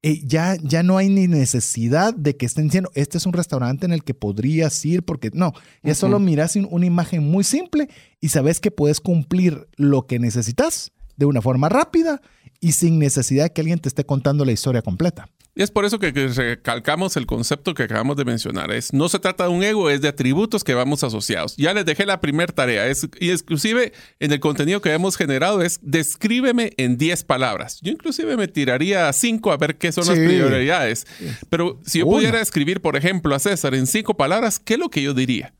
[0.04, 3.86] Eh, ya, ya no hay ni necesidad de que estén diciendo, este es un restaurante
[3.86, 5.96] en el que podrías ir, porque no, ya uh -huh.
[5.96, 7.88] solo miras una imagen muy simple
[8.20, 12.20] y sabes que puedes cumplir lo que necesitas de una forma rápida
[12.60, 15.30] y sin necesidad de que alguien te esté contando la historia completa.
[15.54, 18.72] Y es por eso que, recalcamos el concepto que acabamos de mencionar.
[18.72, 21.58] Es, no se trata de un ego, es de atributos que vamos asociados.
[21.58, 22.88] Ya les dejé la primera tarea.
[22.88, 27.80] Es, y inclusive en el contenido que hemos generado es descríbeme en 10 palabras.
[27.82, 30.12] Yo inclusive me tiraría a 5 a ver qué son sí.
[30.12, 31.06] las prioridades.
[31.50, 34.90] Pero si yo pudiera escribir, por ejemplo, a César en 5 palabras, ¿qué es lo
[34.90, 35.54] que yo diría?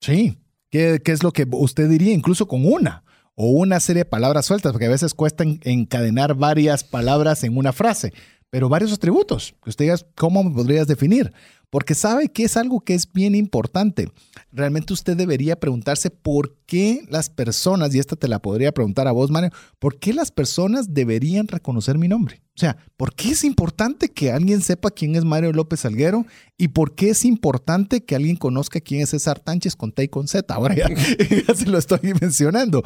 [0.00, 0.38] Sí.
[0.68, 3.04] ¿Qué, ¿Qué es lo que usted diría incluso con una?
[3.34, 7.72] o una serie de palabras sueltas, porque a veces cuesta encadenar varias palabras en una
[7.72, 8.12] frase
[8.52, 11.32] pero varios atributos que usted diga, ¿cómo me podrías definir?
[11.70, 14.12] Porque sabe que es algo que es bien importante.
[14.52, 19.12] Realmente usted debería preguntarse por qué las personas, y esta te la podría preguntar a
[19.12, 22.41] vos, Mario, ¿por qué las personas deberían reconocer mi nombre?
[22.62, 26.24] O sea, ¿por qué es importante que alguien sepa quién es Mario López Salguero?
[26.56, 30.08] ¿Y por qué es importante que alguien conozca quién es César Tánchez con T y
[30.08, 30.54] con Z?
[30.54, 30.86] Ahora ya,
[31.48, 32.84] ya se lo estoy mencionando.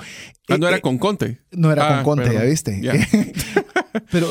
[0.48, 1.42] Ah, no eh, era con Conte.
[1.50, 2.80] No era ah, con Conte, ya viste.
[2.80, 2.94] Yeah.
[4.10, 4.28] Pero,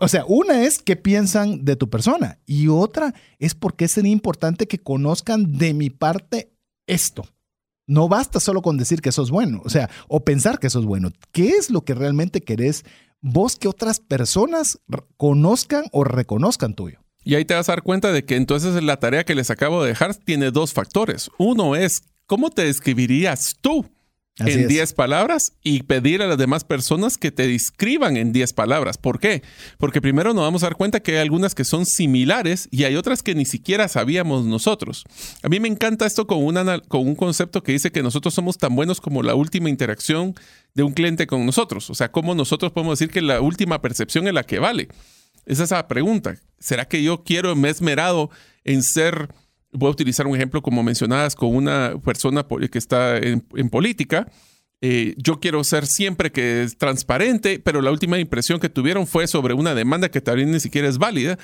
[0.00, 4.10] o sea, una es qué piensan de tu persona y otra es por qué sería
[4.10, 6.52] importante que conozcan de mi parte
[6.88, 7.28] esto.
[7.86, 11.10] No basta solo con decir que sos bueno, o sea, o pensar que sos bueno.
[11.30, 12.84] ¿Qué es lo que realmente querés
[13.20, 14.80] vos que otras personas
[15.16, 17.00] conozcan o reconozcan tuyo?
[17.22, 19.82] Y ahí te vas a dar cuenta de que entonces la tarea que les acabo
[19.82, 21.30] de dejar tiene dos factores.
[21.38, 23.86] Uno es, ¿cómo te describirías tú?
[24.40, 28.52] Así en 10 palabras y pedir a las demás personas que te describan en 10
[28.54, 28.98] palabras.
[28.98, 29.42] ¿Por qué?
[29.78, 32.96] Porque primero nos vamos a dar cuenta que hay algunas que son similares y hay
[32.96, 35.04] otras que ni siquiera sabíamos nosotros.
[35.42, 38.58] A mí me encanta esto con, una, con un concepto que dice que nosotros somos
[38.58, 40.34] tan buenos como la última interacción
[40.74, 41.90] de un cliente con nosotros.
[41.90, 44.88] O sea, ¿cómo nosotros podemos decir que la última percepción es la que vale?
[45.46, 46.36] Es esa pregunta.
[46.58, 48.30] ¿Será que yo quiero, me he esmerado
[48.64, 49.28] en ser
[49.72, 54.26] voy a utilizar un ejemplo como mencionadas con una persona que está en, en política.
[54.82, 59.26] Eh, yo quiero ser siempre que es transparente, pero la última impresión que tuvieron fue
[59.26, 61.38] sobre una demanda que también ni siquiera es válida,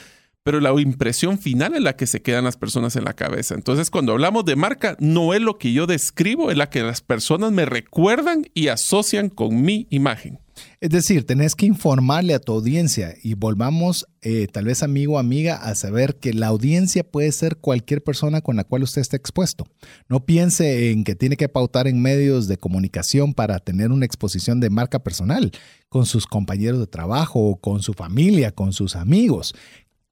[0.46, 3.56] pero la impresión final es la que se quedan las personas en la cabeza.
[3.56, 7.00] Entonces, cuando hablamos de marca, no es lo que yo describo, es la que las
[7.00, 10.38] personas me recuerdan y asocian con mi imagen.
[10.80, 15.18] Es decir, tenés que informarle a tu audiencia y volvamos, eh, tal vez amigo o
[15.18, 19.16] amiga, a saber que la audiencia puede ser cualquier persona con la cual usted esté
[19.16, 19.66] expuesto.
[20.08, 24.60] No piense en que tiene que pautar en medios de comunicación para tener una exposición
[24.60, 25.50] de marca personal
[25.88, 29.54] con sus compañeros de trabajo, con su familia, con sus amigos.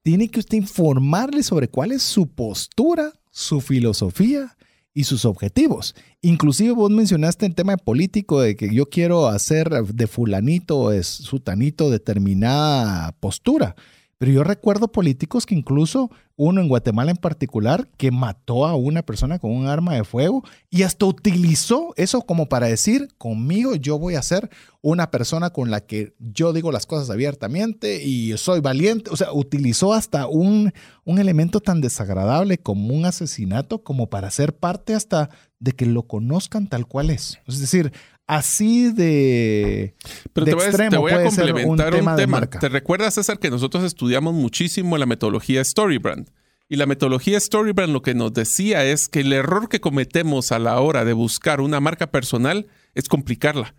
[0.04, 4.54] Tiene que usted informarle sobre cuál es su postura, su filosofía
[4.92, 5.94] y sus objetivos.
[6.20, 11.02] Inclusive vos mencionaste el tema político de que yo quiero hacer de fulanito o de
[11.02, 13.76] sutanito determinada postura.
[14.18, 19.02] Pero yo recuerdo políticos que incluso uno en Guatemala en particular, que mató a una
[19.02, 23.98] persona con un arma de fuego y hasta utilizó eso como para decir, conmigo yo
[23.98, 24.50] voy a ser
[24.82, 29.10] una persona con la que yo digo las cosas abiertamente y soy valiente.
[29.10, 30.72] O sea, utilizó hasta un,
[31.04, 36.02] un elemento tan desagradable como un asesinato como para ser parte hasta de que lo
[36.02, 37.38] conozcan tal cual es.
[37.46, 37.92] Es decir,
[38.26, 39.94] así de,
[40.32, 42.46] Pero te, voy, te voy a complementar un tema.
[42.46, 46.30] ¿Te recuerdas, César, que nosotros estudiamos muchísimo la metodología Storybrand?
[46.68, 50.58] Y la metodología Storybrand lo que nos decía es que el error que cometemos a
[50.58, 53.74] la hora de buscar una marca personal es complicarla.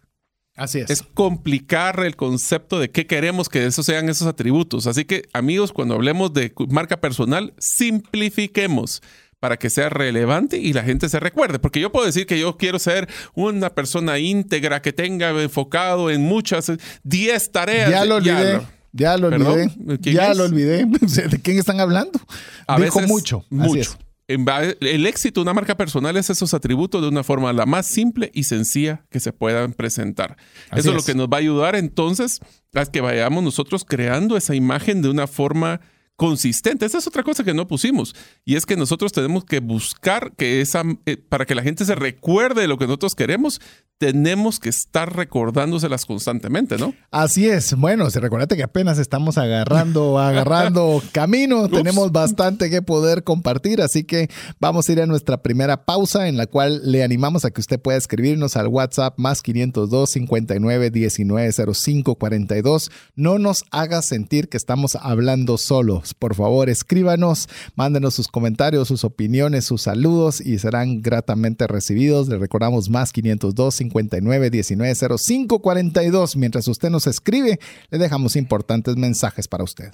[0.56, 0.90] Así es.
[0.90, 4.88] Es complicar el concepto de qué queremos que esos sean esos atributos.
[4.88, 9.02] Así que, amigos, cuando hablemos de marca personal, simplifiquemos
[9.40, 11.60] para que sea relevante y la gente se recuerde.
[11.60, 16.22] Porque yo puedo decir que yo quiero ser una persona íntegra que tenga enfocado en
[16.22, 16.72] muchas,
[17.04, 17.92] 10 tareas.
[17.92, 18.62] Ya lo olvidé.
[18.92, 19.70] Ya lo, olvidé.
[20.00, 20.86] Ya lo olvidé.
[21.30, 22.20] ¿De quién están hablando?
[22.66, 23.44] A Dijo mucho.
[23.50, 23.98] Mucho.
[24.28, 28.32] El éxito de una marca personal es esos atributos de una forma la más simple
[28.34, 30.38] y sencilla que se puedan presentar.
[30.72, 32.40] Eso es lo que nos va a ayudar entonces
[32.74, 35.82] a que vayamos nosotros creando esa imagen de una forma
[36.16, 36.86] consistente.
[36.86, 38.16] Esa es otra cosa que no pusimos.
[38.46, 41.96] Y es que nosotros tenemos que buscar que esa, eh, para que la gente se
[41.96, 43.62] recuerde de lo que nosotros queremos,
[43.98, 46.94] tenemos que estar recordándoselas constantemente, ¿no?
[47.12, 47.76] Así es.
[47.76, 51.70] Bueno, se recuérdate que apenas estamos agarrando, agarrando camino.
[51.70, 54.30] Tenemos bastante que poder compartir, así que
[54.60, 57.80] vamos a ir a nuestra primera pausa en la cual le animamos a que usted
[57.80, 62.92] pueda escribirnos al WhatsApp más 502 59 19 05 42.
[63.16, 66.14] No nos haga sentir que estamos hablando solos.
[66.14, 72.28] Por favor, escríbanos, mándenos sus comentarios, sus opiniones, sus saludos y serán gratamente recibidos.
[72.28, 76.36] Le recordamos más 502 59 19 05 42.
[76.38, 79.92] Mientras usted nos escribe, le dejamos importantes mensajes para usted.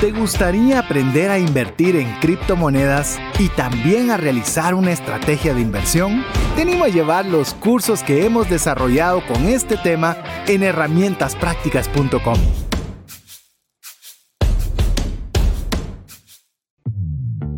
[0.00, 6.24] ¿Te gustaría aprender a invertir en criptomonedas y también a realizar una estrategia de inversión?
[6.56, 10.16] Te animo a llevar los cursos que hemos desarrollado con este tema
[10.48, 12.71] en herramientasprácticas.com.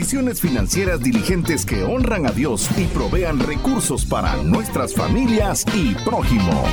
[0.00, 6.64] Decisiones financieras diligentes que honran a Dios y provean recursos para nuestras familias y prójimo.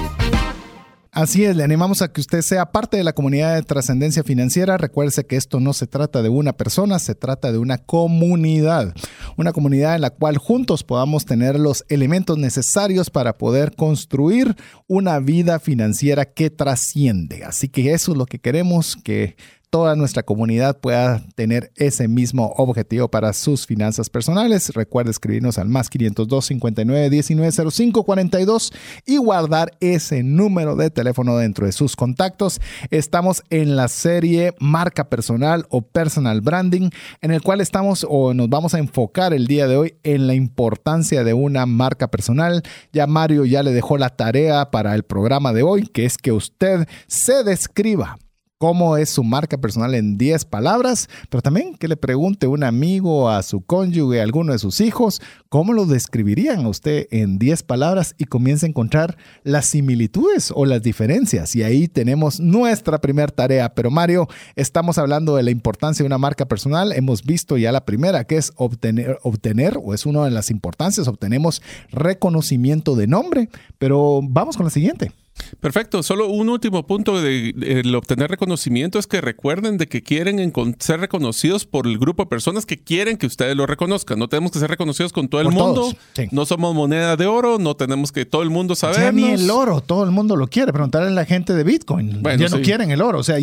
[1.12, 4.78] Así es, le animamos a que usted sea parte de la comunidad de trascendencia financiera.
[4.78, 8.94] Recuerde que esto no se trata de una persona, se trata de una comunidad.
[9.36, 14.56] Una comunidad en la cual juntos podamos tener los elementos necesarios para poder construir
[14.88, 17.44] una vida financiera que trasciende.
[17.44, 19.36] Así que eso es lo que queremos, que
[19.70, 24.70] toda nuestra comunidad pueda tener ese mismo objetivo para sus finanzas personales.
[24.70, 28.74] Recuerda escribirnos al más 502 59 19 05 42
[29.06, 32.62] y guardar ese número de teléfono dentro de sus contactos.
[32.92, 36.90] Estamos en la serie Marca Personal o Personal Branding,
[37.22, 40.34] en el cual estamos o nos vamos a enfocar el día de hoy en la
[40.34, 42.64] importancia de una marca personal.
[42.94, 46.32] Ya Mario ya le dejó la tarea para el programa de hoy, que es que
[46.32, 48.18] usted se describa
[48.58, 53.30] cómo es su marca personal en 10 palabras, pero también que le pregunte un amigo,
[53.30, 57.63] a su cónyuge, a alguno de sus hijos, cómo lo describirían a usted en 10
[57.63, 61.56] palabras y comience a encontrar las similitudes o las diferencias.
[61.56, 63.74] Y ahí tenemos nuestra primera tarea.
[63.74, 66.93] Pero Mario, estamos hablando de la importancia de una marca personal.
[66.93, 71.08] Hemos visto ya la primera, que es obtener, obtener o es una de las importancias,
[71.08, 75.12] obtenemos reconocimiento de nombre, pero vamos con la siguiente.
[75.60, 76.04] Perfecto.
[76.04, 81.65] Solo un último punto de, obtener reconocimiento es que recuerden de que quieren ser reconocidos
[81.65, 84.19] por el grupo de personas que quieren que ustedes lo reconozcan.
[84.19, 85.93] No tenemos que ser reconocidos con todo el mundo.
[86.32, 89.00] No somos moneda de oro, no tenemos que todo el mundo saber.
[89.00, 90.73] Ya ni el oro, todo el mundo lo quiere.
[90.73, 92.23] Preguntarle a la gente de Bitcoin.
[92.23, 93.19] ya no quieren el oro.
[93.19, 93.38] O sea,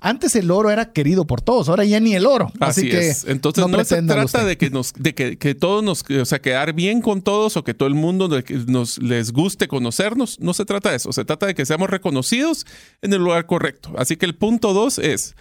[0.00, 2.50] antes el oro era querido por todos, ahora ya ni el oro.
[2.60, 6.40] Así, que Entonces no, se trata de que nos, de que, todos nos, o sea,
[6.40, 8.28] quedar bien con todos o que todo el mundo
[8.66, 10.38] nos les guste conocernos.
[10.40, 11.08] No se trata de eso.
[11.08, 12.66] O sea, trata de que seamos reconocidos
[13.02, 13.92] en el lugar correcto.
[13.98, 15.36] Así que el punto dos es,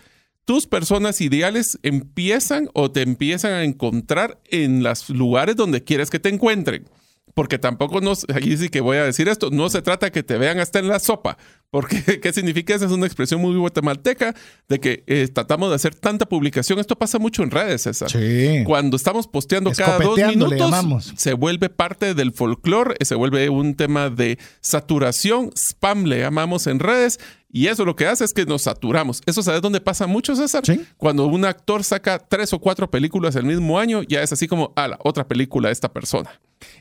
[0.45, 6.19] tus personas ideales empiezan o te empiezan a encontrar en los lugares donde quieres que
[6.19, 6.87] te encuentren
[7.35, 10.37] porque tampoco nos, aquí sí que voy a decir esto, no se trata que te
[10.37, 11.37] vean hasta en la sopa,
[11.69, 12.73] porque ¿qué significa?
[12.73, 14.33] Esa es una expresión muy guatemalteca
[14.69, 16.79] de que eh, tratamos de hacer tanta publicación.
[16.79, 18.09] Esto pasa mucho en redes, César.
[18.09, 18.63] Sí.
[18.65, 24.09] Cuando estamos posteando cada dos minutos, se vuelve parte del folclore, se vuelve un tema
[24.09, 27.19] de saturación, spam le llamamos en redes,
[27.51, 29.21] y eso lo que hace es que nos saturamos.
[29.25, 30.63] ¿Eso sabes dónde pasa mucho, César?
[30.97, 34.71] Cuando un actor saca tres o cuatro películas el mismo año, ya es así como,
[34.75, 36.31] a la otra película de esta persona.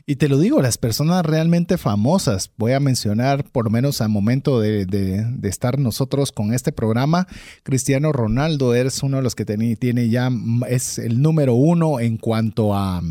[0.05, 4.09] Y te lo digo, las personas realmente famosas, voy a mencionar por lo menos al
[4.09, 7.27] momento de, estar nosotros con este programa,
[7.63, 10.29] Cristiano Ronaldo es uno de los que tiene, ya,
[10.69, 13.01] es el número uno en cuanto a,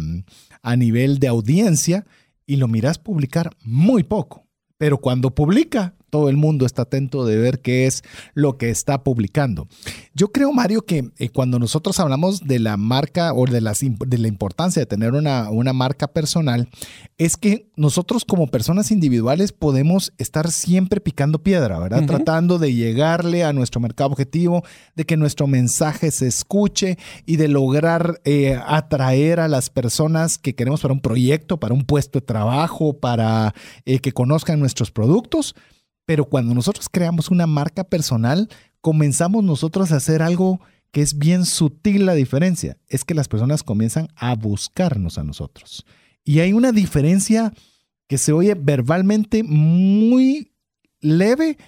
[0.63, 2.07] a nivel de audiencia
[2.47, 4.47] y lo miras publicar muy poco.
[4.77, 9.03] Pero cuando publica, todo el mundo está atento de ver qué es lo que está
[9.03, 9.67] publicando.
[10.15, 14.29] Yo creo, Mario, que eh, cuando nosotros hablamos de la marca o de, de la
[14.29, 16.69] importancia de tener una, una marca personal,
[17.19, 22.07] es que nosotros como personas individuales podemos estar siempre picando piedra, ¿verdad?
[22.07, 24.63] Tratando de llegarle a nuestro mercado objetivo,
[24.95, 26.97] de que nuestro mensaje se escuche
[27.27, 31.85] y de lograr eh, atraer a las personas que queremos para un proyecto, para un
[31.85, 33.53] puesto de trabajo, para
[33.85, 35.57] eh, que conozcan nuestros productos.
[36.07, 38.49] Pero cuando nosotros creamos una marca personal,
[38.81, 42.77] comenzamos nosotros a hacer algo que es bien sutil la diferencia.
[42.89, 45.85] Es que las personas comienzan a buscarnos a nosotros.
[46.23, 47.53] Y hay una diferencia
[48.07, 50.53] que se oye verbalmente muy
[51.01, 51.59] leve,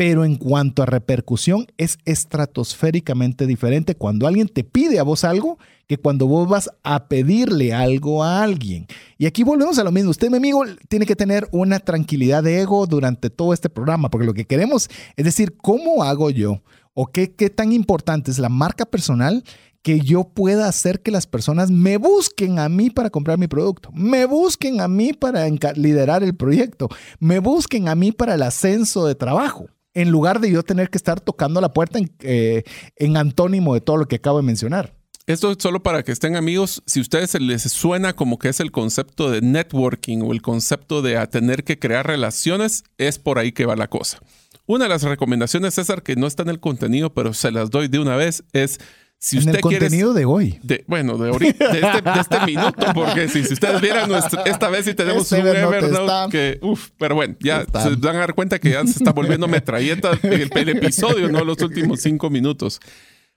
[0.00, 5.58] pero en cuanto a repercusión es estratosféricamente diferente cuando alguien te pide a vos algo
[5.86, 8.86] que cuando vos vas a pedirle algo a alguien.
[9.18, 10.10] Y aquí volvemos a lo mismo.
[10.10, 14.24] Usted, mi amigo, tiene que tener una tranquilidad de ego durante todo este programa, porque
[14.24, 16.62] lo que queremos es decir, ¿cómo hago yo?
[16.94, 19.44] ¿O qué, qué tan importante es la marca personal
[19.82, 23.90] que yo pueda hacer que las personas me busquen a mí para comprar mi producto,
[23.92, 29.06] me busquen a mí para liderar el proyecto, me busquen a mí para el ascenso
[29.06, 29.66] de trabajo?
[29.94, 32.62] En lugar de yo tener que estar tocando la puerta en, eh,
[32.96, 34.94] en antónimo de todo lo que acabo de mencionar.
[35.26, 36.82] Esto es solo para que estén amigos.
[36.86, 41.02] Si a ustedes les suena como que es el concepto de networking o el concepto
[41.02, 44.18] de tener que crear relaciones, es por ahí que va la cosa.
[44.66, 47.88] Una de las recomendaciones, César, que no está en el contenido, pero se las doy
[47.88, 48.80] de una vez, es
[49.20, 50.58] si en el contenido de hoy.
[50.86, 54.10] bueno, de, ahorita, de, este, este minuto, porque si, ustedes vieran
[54.46, 58.20] esta vez sí tenemos este un Evernote que, uff, pero bueno, ya se van a
[58.20, 62.30] dar cuenta que ya se está volviendo metralleta el, el episodio, no los últimos cinco
[62.30, 62.80] minutos.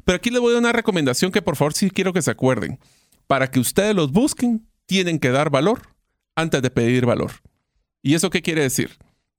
[0.06, 2.32] Pero aquí les voy a dar una recomendación que por favor sí quiero que se
[2.32, 2.80] acuerden.
[3.28, 5.82] Para que ustedes los busquen, tienen que dar valor
[6.36, 7.32] antes de pedir valor.
[8.02, 8.92] ¿Y eso qué quiere decir?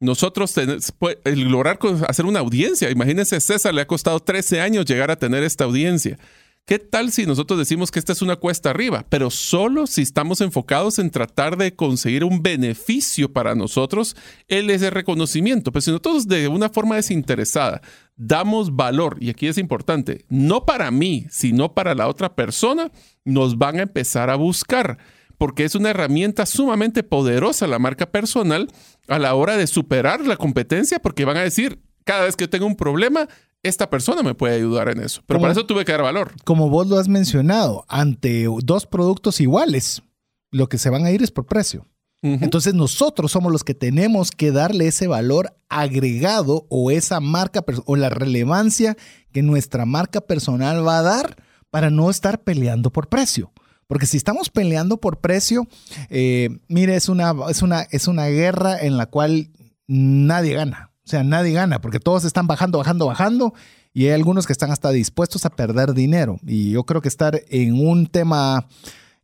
[0.04, 5.16] Nosotros el lograr hacer una audiencia, imagínense, César le ha costado 13 años llegar a
[5.16, 6.18] tener esta audiencia.
[6.66, 10.40] ¿Qué tal si nosotros decimos que esta es una cuesta arriba, pero solo si estamos
[10.40, 14.16] enfocados en tratar de conseguir un beneficio para nosotros,
[14.48, 15.72] él es el reconocimiento?
[15.72, 17.82] Pero si nosotros de una forma desinteresada
[18.16, 22.90] damos valor, y aquí es importante, no para mí, sino para la otra persona,
[23.24, 24.98] nos van a empezar a buscar
[25.38, 28.68] porque es una herramienta sumamente poderosa la marca personal
[29.08, 32.66] a la hora de superar la competencia, porque van a decir, cada vez que tengo
[32.66, 33.28] un problema,
[33.62, 35.22] esta persona me puede ayudar en eso.
[35.26, 36.32] Pero para eso tuve que dar valor.
[36.44, 40.02] Como vos lo has mencionado, ante dos productos iguales,
[40.50, 41.86] lo que se van a ir es por precio.
[42.22, 47.96] Entonces nosotros somos los que tenemos que darle ese valor agregado o esa marca o
[47.96, 48.96] la relevancia
[49.30, 51.36] que nuestra marca personal va a dar
[51.68, 53.52] para no estar peleando por precio.
[53.86, 55.66] Porque si estamos peleando por precio,
[56.10, 59.50] eh, mire, es una, es, una, es una guerra en la cual
[59.86, 60.90] nadie gana.
[61.04, 63.54] O sea, nadie gana porque todos están bajando, bajando, bajando
[63.92, 66.38] y hay algunos que están hasta dispuestos a perder dinero.
[66.46, 68.66] Y yo creo que estar en un tema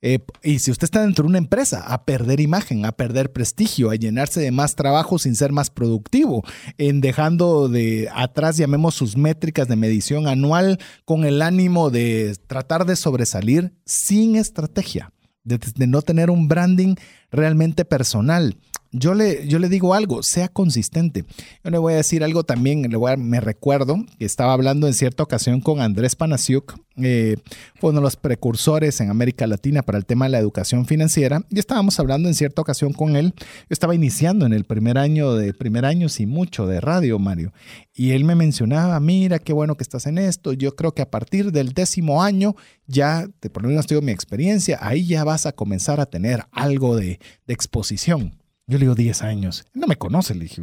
[0.03, 3.91] eh, y si usted está dentro de una empresa, a perder imagen, a perder prestigio,
[3.91, 6.43] a llenarse de más trabajo sin ser más productivo,
[6.79, 12.87] en dejando de atrás, llamemos sus métricas de medición anual con el ánimo de tratar
[12.87, 15.13] de sobresalir sin estrategia,
[15.45, 16.95] de no tener un branding
[17.31, 18.57] realmente personal
[18.93, 21.25] yo le, yo le digo algo, sea consistente.
[21.63, 22.87] Yo le voy a decir algo también,
[23.19, 27.37] me recuerdo que estaba hablando en cierta ocasión con Andrés Panasiuk, eh,
[27.77, 31.43] fue uno de los precursores en América Latina para el tema de la educación financiera,
[31.51, 33.33] y estábamos hablando en cierta ocasión con él.
[33.37, 37.53] Yo estaba iniciando en el primer año de primer año sin mucho de radio, Mario,
[37.95, 40.53] y él me mencionaba, mira, qué bueno que estás en esto.
[40.53, 44.79] Yo creo que a partir del décimo año, ya, por lo menos tengo mi experiencia,
[44.81, 48.40] ahí ya vas a comenzar a tener algo de exposición.
[48.71, 49.65] Yo le digo 10 años.
[49.75, 50.63] No me conoce, le dije.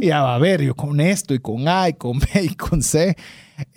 [0.00, 3.16] Y a ver, yo con esto y con A y con B y con C.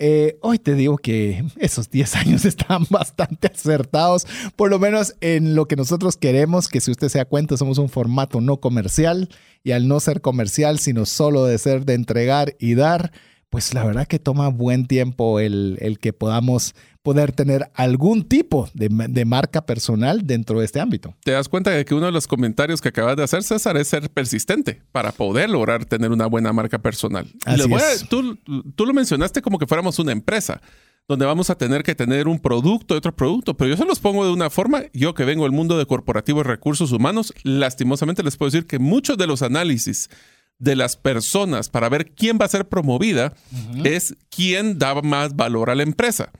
[0.00, 4.26] Eh, hoy te digo que esos 10 años están bastante acertados,
[4.56, 7.78] por lo menos en lo que nosotros queremos, que si usted se da cuenta, somos
[7.78, 9.28] un formato no comercial
[9.62, 13.12] y al no ser comercial, sino solo de ser de entregar y dar,
[13.50, 18.68] pues la verdad que toma buen tiempo el, el que podamos poder tener algún tipo
[18.74, 21.14] de, de, marca personal dentro de este ámbito.
[21.24, 23.88] Te das cuenta de que uno de los comentarios que acabas de hacer, César, es
[23.88, 27.26] ser persistente para poder lograr tener una buena marca personal.
[27.46, 28.08] Así es.
[28.08, 28.36] tú,
[28.74, 30.60] tú lo mencionaste como que fuéramos una empresa
[31.08, 33.98] donde vamos a tener que tener un producto y otro producto, pero yo se los
[33.98, 38.36] pongo de una forma, yo que vengo del mundo de corporativos recursos humanos, lastimosamente les
[38.36, 40.10] puedo decir que muchos de los análisis
[40.58, 43.86] de las personas para ver quién va a ser promovida uh -huh.
[43.86, 46.32] es quién da más valor a la empresa.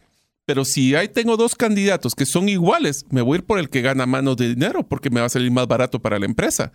[0.44, 3.68] Pero si ahí tengo dos candidatos que son iguales, me voy a ir por el
[3.68, 6.72] que gana menos de dinero porque me va a salir más barato para la empresa.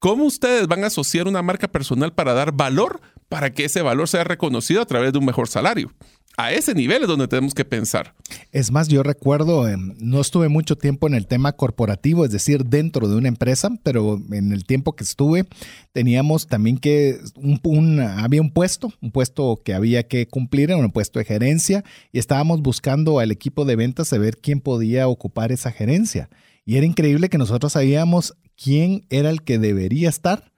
[0.00, 3.00] ¿Cómo ustedes van a asociar una marca personal para dar valor
[3.32, 5.90] para que ese valor sea reconocido a través de un mejor salario?
[6.36, 8.14] A ese nivel es donde tenemos que pensar.
[8.52, 12.66] Es más, yo recuerdo, eh, no estuve mucho tiempo en el tema corporativo, es decir,
[12.66, 15.46] dentro de una empresa, pero en el tiempo que estuve
[15.92, 21.18] teníamos también que, un, había un puesto, un puesto que había que cumplir, un puesto
[21.18, 25.72] de gerencia, y estábamos buscando al equipo de ventas a ver quién podía ocupar esa
[25.72, 26.28] gerencia.
[26.66, 30.51] Y era increíble que nosotros sabíamos quién era el que debería estar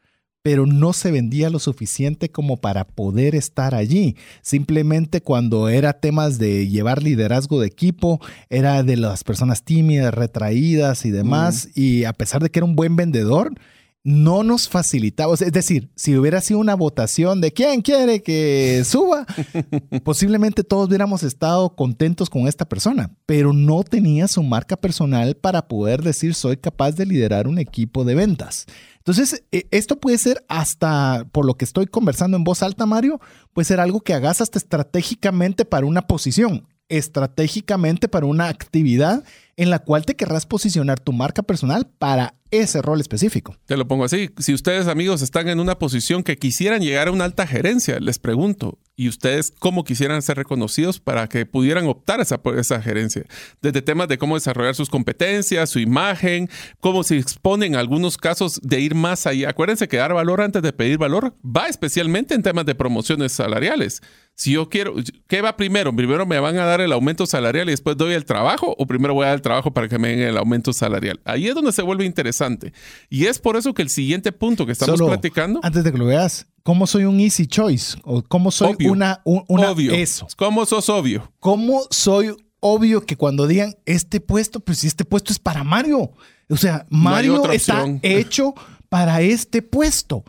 [0.44, 4.14] pero no se vendía lo suficiente como para poder estar allí.
[4.42, 8.20] Simplemente cuando era temas de llevar liderazgo de equipo,
[8.50, 11.80] era de las personas tímidas, retraídas y demás, mm.
[11.80, 13.54] y a pesar de que era un buen vendedor,
[14.04, 15.32] no nos facilitaba.
[15.32, 19.26] Es decir, si hubiera sido una votación de quién quiere que suba,
[20.04, 25.68] posiblemente todos hubiéramos estado contentos con esta persona, pero no tenía su marca personal para
[25.68, 28.66] poder decir soy capaz de liderar un equipo de ventas.
[29.06, 33.20] Entonces, esto puede ser hasta, por lo que estoy conversando en voz alta, Mario,
[33.52, 39.22] puede ser algo que hagas hasta estratégicamente para una posición, estratégicamente para una actividad
[39.56, 43.56] en la cual te querrás posicionar tu marca personal para ese rol específico.
[43.66, 44.30] Te lo pongo así.
[44.38, 48.18] Si ustedes, amigos, están en una posición que quisieran llegar a una alta gerencia, les
[48.18, 53.24] pregunto, ¿y ustedes cómo quisieran ser reconocidos para que pudieran optar esa, esa gerencia?
[53.60, 56.48] Desde temas de cómo desarrollar sus competencias, su imagen,
[56.80, 59.50] cómo se exponen algunos casos de ir más allá.
[59.50, 64.00] Acuérdense que dar valor antes de pedir valor va especialmente en temas de promociones salariales.
[64.36, 64.96] Si yo quiero,
[65.28, 65.94] ¿qué va primero?
[65.94, 68.74] ¿Primero me van a dar el aumento salarial y después doy el trabajo?
[68.78, 71.20] ¿O primero voy a dar el trabajo para que me den el aumento salarial?
[71.24, 72.43] Ahí es donde se vuelve interesante.
[73.10, 75.60] Y es por eso que el siguiente punto que estamos Solo, platicando.
[75.62, 77.96] Antes de que lo veas, ¿cómo soy un easy choice?
[78.04, 78.92] ¿O cómo soy Obvio.
[78.92, 79.70] una, un- una.
[79.70, 79.92] obvio.
[79.92, 80.26] Eso.
[80.36, 81.32] ¿Cómo sos obvio?
[81.40, 86.12] ¿Cómo soy obvio que cuando digan este puesto, pues si este puesto es para Mario?
[86.48, 88.54] O sea, Mario está hecho
[88.88, 90.24] para este puesto.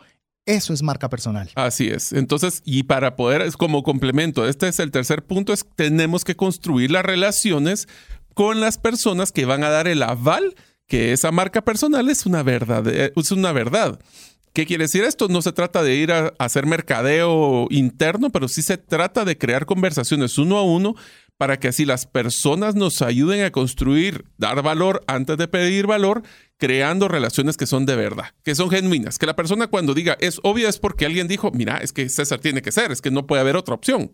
[0.47, 1.49] Eso es marca personal.
[1.55, 2.13] Así es.
[2.13, 6.35] Entonces, y para poder, es como complemento, este es el tercer punto, es tenemos que
[6.35, 7.87] construir las relaciones
[8.35, 10.53] con las personas que van a dar el aval
[10.87, 12.87] que esa marca personal es una verdad.
[12.87, 13.99] Es una verdad.
[14.53, 15.27] ¿Qué quiere decir esto?
[15.27, 19.65] No se trata de ir a, hacer mercadeo interno, pero sí se trata de crear
[19.65, 20.95] conversaciones uno a uno
[21.37, 26.23] para que así las personas nos ayuden a construir, dar valor antes de pedir valor,
[26.57, 29.19] creando relaciones que son de verdad, que son genuinas.
[29.19, 32.39] Que la persona cuando diga es obvio es porque alguien dijo, mira, es que César
[32.39, 34.11] tiene que ser, es que no puede haber otra opción.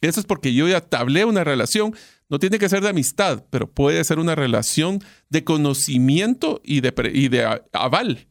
[0.00, 1.94] Eso es porque yo ya tablé una relación,
[2.32, 6.94] no tiene que ser de amistad, pero puede ser una relación de conocimiento y de,
[7.12, 8.26] y de aval.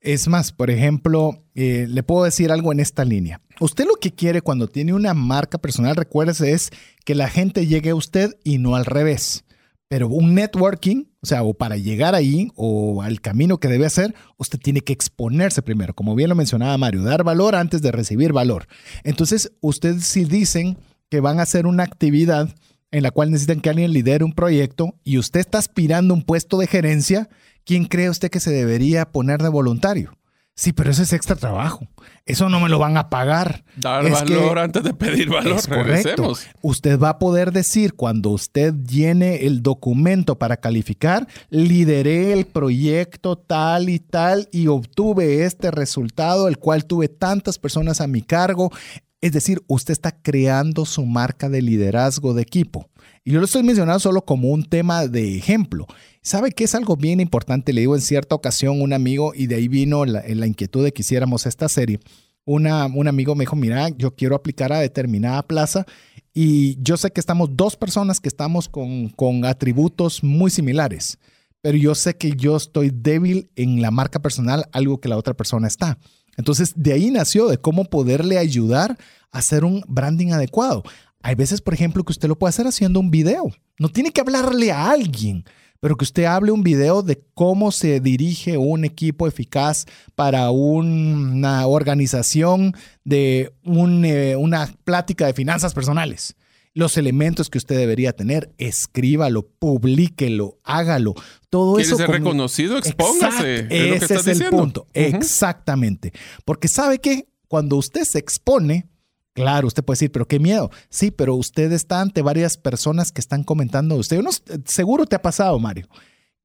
[0.00, 3.42] Es más, por ejemplo, eh, le puedo decir algo en esta línea.
[3.60, 6.70] Usted lo que quiere cuando tiene una marca personal, recuérdese, es
[7.04, 9.44] que la gente llegue a usted y no al revés.
[9.88, 14.14] Pero un networking, o sea, o para llegar ahí o al camino que debe hacer,
[14.38, 18.32] usted tiene que exponerse primero, como bien lo mencionaba Mario, dar valor antes de recibir
[18.32, 18.68] valor.
[19.04, 20.78] Entonces, ustedes si dicen
[21.10, 22.54] que van a hacer una actividad
[22.90, 26.22] en la cual necesitan que alguien lidere un proyecto y usted está aspirando a un
[26.22, 27.28] puesto de gerencia,
[27.64, 30.14] ¿quién cree usted que se debería poner de voluntario?
[30.54, 31.86] Sí, pero eso es extra trabajo.
[32.26, 33.62] Eso no me lo van a pagar.
[33.76, 35.56] Dar Es que- valor antes de pedir valor.
[35.56, 36.32] es correcto.
[36.62, 43.38] Usted va a poder decir cuando usted llene el documento para calificar, lideré el proyecto
[43.38, 48.72] tal y tal y obtuve este resultado, el cual tuve tantas personas a mi cargo.
[49.20, 52.88] Es decir, usted está creando su marca de liderazgo de equipo.
[53.24, 55.86] Y yo lo estoy mencionando solo como un tema de ejemplo.
[56.22, 57.72] ¿Sabe qué es algo bien importante?
[57.72, 60.92] Le digo en cierta ocasión un amigo y de ahí vino la, la inquietud de
[60.92, 61.98] que hiciéramos esta serie.
[62.44, 65.84] Un amigo me dijo, mira, yo quiero aplicar a determinada plaza
[66.32, 71.18] y yo sé que estamos dos personas que estamos con, con atributos muy similares,
[71.60, 75.34] pero yo sé que yo estoy débil en la marca personal, algo que la otra
[75.34, 75.98] persona está.
[76.38, 78.96] Entonces, de ahí nació de cómo poderle ayudar
[79.32, 80.84] a hacer un branding adecuado.
[81.20, 83.50] Hay veces, por ejemplo, que usted lo puede hacer haciendo un video.
[83.78, 85.44] No tiene que hablarle a alguien,
[85.80, 89.84] pero que usted hable un video de cómo se dirige un equipo eficaz
[90.14, 92.72] para una organización
[93.04, 96.36] de eh, una plática de finanzas personales
[96.78, 101.14] los elementos que usted debería tener, escríbalo, publíquelo, hágalo.
[101.50, 101.96] Todo ¿Quiere eso.
[101.96, 102.78] ser reconocido?
[102.78, 103.66] Expóngase.
[103.68, 104.86] ese es el punto.
[104.94, 106.12] Exactamente.
[106.44, 108.88] Porque sabe que cuando usted se expone,
[109.32, 110.70] claro, usted puede decir, pero qué miedo.
[110.88, 114.20] Sí, pero usted está ante varias personas que están comentando de usted.
[114.64, 115.88] seguro te ha pasado, Mario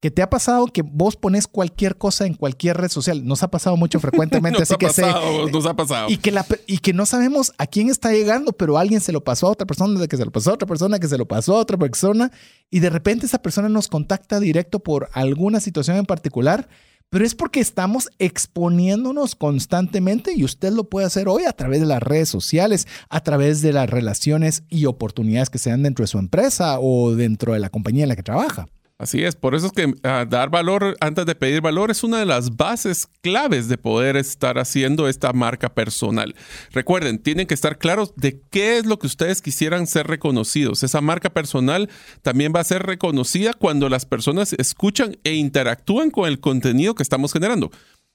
[0.04, 3.24] que te ha pasado que vos pones cualquier cosa en cualquier red social.
[3.24, 6.10] Nos ha pasado mucho frecuentemente, nos así ha que pasado, nos ha pasado.
[6.10, 9.46] Y que, y que no sabemos a quién está llegando, pero alguien se lo pasó
[9.46, 11.56] a otra persona, de que se lo pasó a otra persona, que se lo pasó
[11.56, 12.30] a otra persona,
[12.70, 16.68] y de repente esa persona nos contacta directo por alguna situación en particular.
[17.08, 21.86] Pero es porque estamos exponiéndonos constantemente y usted lo puede hacer hoy a través de
[21.86, 26.08] las redes sociales, a través de las relaciones y oportunidades que se dan dentro de
[26.08, 28.66] su empresa o dentro de la compañía en la que trabaja.
[28.96, 32.20] Así es, por eso es que ah, dar valor antes de pedir valor es una
[32.20, 36.36] de las bases claves de poder estar haciendo esta marca personal.
[36.70, 40.84] Recuerden, tienen que estar claros de qué es lo que ustedes quisieran ser reconocidos.
[40.84, 41.90] Esa marca personal
[42.22, 47.02] también va a ser reconocida cuando las personas escuchan e interactúan con el contenido que
[47.02, 47.72] estamos generando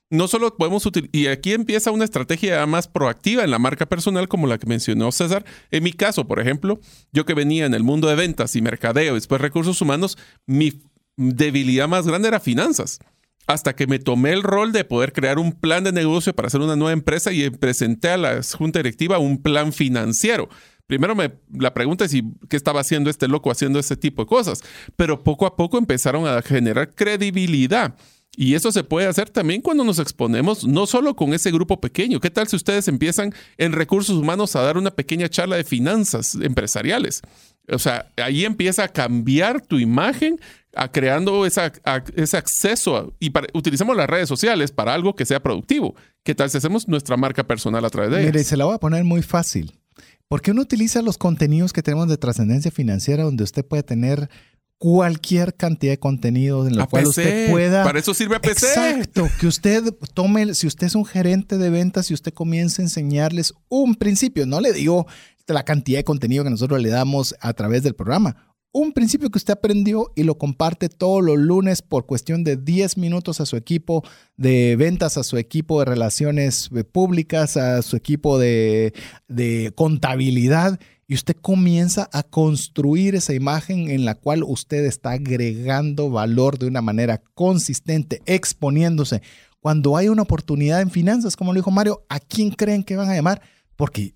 [0.10, 4.28] no solo podemos utilizar, y aquí empieza una estrategia más proactiva en la marca personal
[4.28, 5.46] como la que mencionó César.
[5.72, 6.80] En mi caso, por ejemplo,
[7.12, 10.82] yo que venía en el mundo de ventas y mercadeo después recursos humanos, mi
[11.16, 13.00] debilidad más grande era finanzas.
[13.46, 16.62] Hasta que me tomé el rol de poder crear un plan de negocio para hacer
[16.62, 20.50] una nueva empresa y presenté a la junta directiva un plan financiero.
[20.86, 24.28] Primero me, la pregunta es si, qué estaba haciendo este loco haciendo ese tipo de
[24.28, 24.64] cosas,
[24.96, 27.96] pero poco a poco empezaron a generar credibilidad.
[28.42, 32.22] Y eso se puede hacer también cuando nos exponemos, no solo con ese grupo pequeño.
[32.22, 36.36] ¿Qué tal si ustedes empiezan en recursos humanos a dar una pequeña charla de finanzas
[36.36, 37.22] empresariales?
[37.70, 40.40] O sea, ahí empieza a cambiar tu imagen,
[40.74, 41.74] a creando esa,
[42.16, 45.96] ese acceso y utilizamos las redes sociales para algo que sea productivo.
[46.24, 48.80] ¿Qué tal si hacemos nuestra marca personal a través de Mire, se la voy a
[48.80, 49.74] poner muy fácil.
[50.30, 54.30] ¿Por qué uno utiliza los contenidos que tenemos de trascendencia financiera donde usted puede tener
[54.80, 57.84] cualquier cantidad de contenido en lo cual usted pueda.
[57.84, 58.66] Para eso sirve a PC.
[58.66, 62.86] Exacto, que usted tome, si usted es un gerente de ventas y usted comienza a
[62.86, 65.06] enseñarles un principio, no le digo
[65.48, 69.40] la cantidad de contenido que nosotros le damos a través del programa, un principio que
[69.40, 73.58] usted aprendió y lo comparte todos los lunes por cuestión de 10 minutos a su
[73.58, 74.04] equipo
[74.38, 78.94] de ventas, a su equipo de relaciones públicas, a su equipo de,
[79.28, 80.80] de contabilidad
[81.10, 86.68] y usted comienza a construir esa imagen en la cual usted está agregando valor de
[86.68, 89.24] una manera consistente, exponiéndose.
[89.60, 93.10] Cuando hay una oportunidad en finanzas, como lo dijo Mario, ¿a quién creen que van
[93.10, 93.42] a llamar?
[93.76, 94.14] Porque,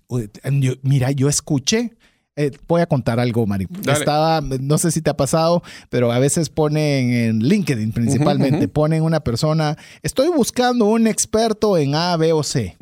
[0.82, 1.96] mira, yo escuché,
[2.36, 3.66] eh, voy a contar algo, Mario.
[3.92, 9.02] Estaba, no sé si te ha pasado, pero a veces ponen en LinkedIn principalmente, ponen
[9.02, 12.76] una persona, estoy buscando un experto en A, B o C.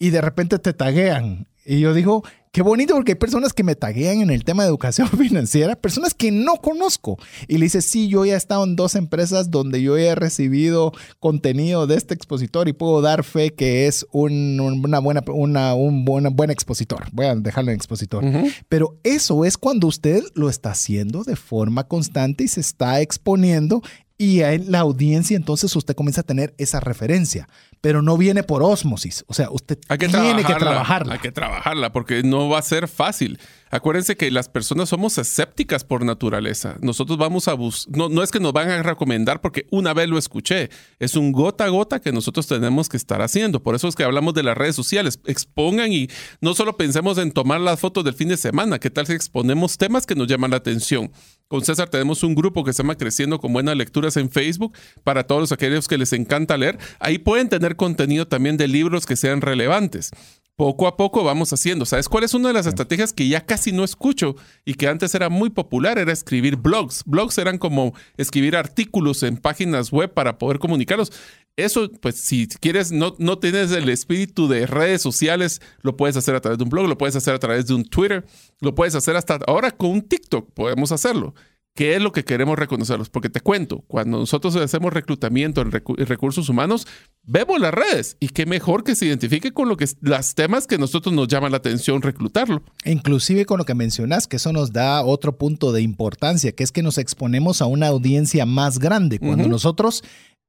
[0.00, 1.46] Y de repente te taguean.
[1.66, 2.22] Y yo digo,
[2.56, 6.14] Qué bonito porque hay personas que me taguean en el tema de educación financiera, personas
[6.14, 7.18] que no conozco.
[7.48, 10.92] Y le dice, sí, yo ya he estado en dos empresas donde yo he recibido
[11.20, 16.06] contenido de este expositor y puedo dar fe que es un, una buena, una, un
[16.06, 17.04] buen expositor.
[17.12, 18.24] Voy a dejarlo en expositor.
[18.70, 23.82] Pero eso es cuando usted lo está haciendo de forma constante y se está exponiendo
[24.16, 27.50] y en la audiencia entonces usted comienza a tener esa referencia
[27.86, 29.24] pero no viene por osmosis.
[29.28, 31.12] O sea, usted tiene que trabajarla.
[31.12, 33.38] Hay que trabajarla porque no va a ser fácil.
[33.70, 36.76] Acuérdense que las personas somos escépticas por naturaleza.
[36.80, 40.08] Nosotros vamos a buscar, no, no es que nos van a recomendar porque una vez
[40.08, 43.62] lo escuché, es un gota a gota que nosotros tenemos que estar haciendo.
[43.62, 45.18] Por eso es que hablamos de las redes sociales.
[45.26, 46.08] Expongan y
[46.40, 49.78] no solo pensemos en tomar las fotos del fin de semana, ¿qué tal si exponemos
[49.78, 51.10] temas que nos llaman la atención?
[51.48, 55.26] Con César tenemos un grupo que se llama Creciendo con Buenas Lecturas en Facebook para
[55.26, 56.78] todos aquellos que les encanta leer.
[56.98, 60.10] Ahí pueden tener contenido también de libros que sean relevantes
[60.56, 61.84] poco a poco vamos haciendo.
[61.84, 65.14] ¿Sabes cuál es una de las estrategias que ya casi no escucho y que antes
[65.14, 65.98] era muy popular?
[65.98, 67.02] Era escribir blogs.
[67.04, 71.12] Blogs eran como escribir artículos en páginas web para poder comunicarlos.
[71.56, 76.34] Eso, pues si quieres, no, no tienes el espíritu de redes sociales, lo puedes hacer
[76.34, 78.26] a través de un blog, lo puedes hacer a través de un Twitter,
[78.60, 81.34] lo puedes hacer hasta ahora con un TikTok, podemos hacerlo.
[81.76, 83.10] ¿Qué es lo que queremos reconocerlos?
[83.10, 86.86] Porque te cuento, cuando nosotros hacemos reclutamiento en recursos humanos,
[87.22, 90.78] vemos las redes y qué mejor que se identifique con lo que las temas que
[90.78, 92.62] nosotros nos llaman la atención reclutarlo.
[92.86, 96.72] Inclusive con lo que mencionas, que eso nos da otro punto de importancia, que es
[96.72, 99.18] que nos exponemos a una audiencia más grande.
[99.18, 100.02] Cuando nosotros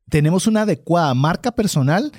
[0.10, 2.14] tenemos una adecuada marca personal,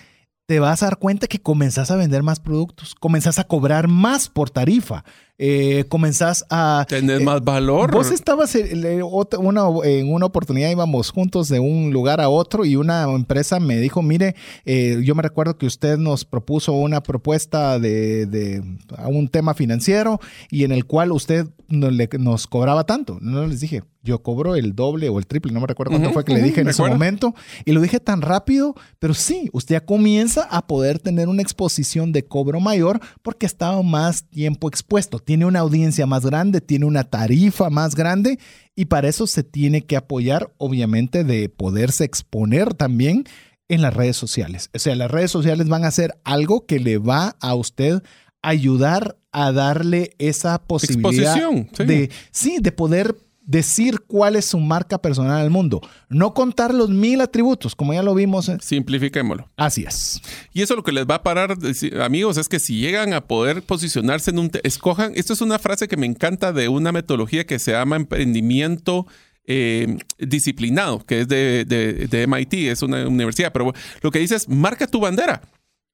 [0.47, 4.29] te vas a dar cuenta que comenzás a vender más productos, comenzás a cobrar más
[4.29, 5.03] por tarifa,
[5.39, 6.85] eh, comenzás a...
[6.89, 7.93] Tener eh, más valor.
[7.93, 12.77] Vos estabas en una, en una oportunidad, íbamos juntos de un lugar a otro y
[12.77, 14.35] una empresa me dijo, mire,
[14.65, 18.63] eh, yo me recuerdo que usted nos propuso una propuesta de, de
[18.97, 20.21] a un tema financiero
[20.51, 23.19] y en el cual usted nos cobraba tanto.
[23.21, 26.25] No les dije, yo cobro el doble o el triple, no me recuerdo cuánto fue
[26.25, 27.35] que le dije en ese momento.
[27.65, 32.11] Y lo dije tan rápido, pero sí, usted ya comienza a poder tener una exposición
[32.13, 35.19] de cobro mayor porque ha estado más tiempo expuesto.
[35.29, 38.39] Tiene una audiencia más grande, tiene una tarifa más grande
[38.75, 43.25] y para eso se tiene que apoyar, obviamente, de poderse exponer también
[43.69, 44.71] en las redes sociales.
[44.75, 48.03] O sea, las redes sociales van a ser algo que le va a usted
[48.41, 51.37] ayudar a darle esa posibilidad
[51.77, 53.15] de sí, de poder
[53.49, 55.81] decir cuál es su marca personal al mundo.
[56.11, 58.53] No contar los mil atributos, como ya lo vimos.
[58.61, 59.49] Simplifiquémoslo.
[59.57, 60.21] Así es.
[60.53, 61.57] Y eso lo que les va a parar,
[62.03, 64.51] amigos, es que si llegan a poder posicionarse en un...
[64.63, 69.07] Escojan, esto es una frase que me encanta de una metodología que se llama emprendimiento
[69.47, 73.73] eh, disciplinado, que es de, de, MIT, es una universidad, pero
[74.03, 75.41] lo que dice es, marca tu bandera.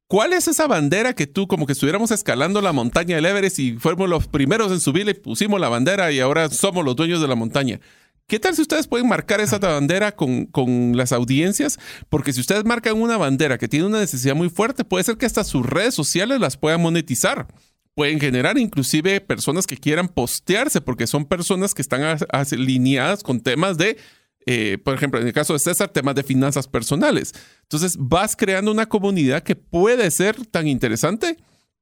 [0.06, 3.72] ¿Cuál es esa bandera que tú, como que estuviéramos escalando la montaña del Everest y
[3.72, 7.28] fuimos los primeros en subir y pusimos la bandera y ahora somos los dueños de
[7.28, 7.80] la montaña?
[8.26, 11.78] ¿Qué tal si ustedes pueden marcar esa bandera con, con, las audiencias?
[12.08, 15.26] Porque si ustedes marcan una bandera que tiene una necesidad muy fuerte, puede ser que
[15.26, 17.46] hasta sus redes sociales las puedan monetizar.
[17.94, 23.78] Pueden generar inclusive personas que quieran postearse porque son personas que están alineadas con temas
[23.78, 23.98] de
[24.46, 27.32] eh, por ejemplo, en el caso de César, temas de finanzas personales.
[27.62, 31.36] Entonces, vas creando una comunidad que puede ser tan interesante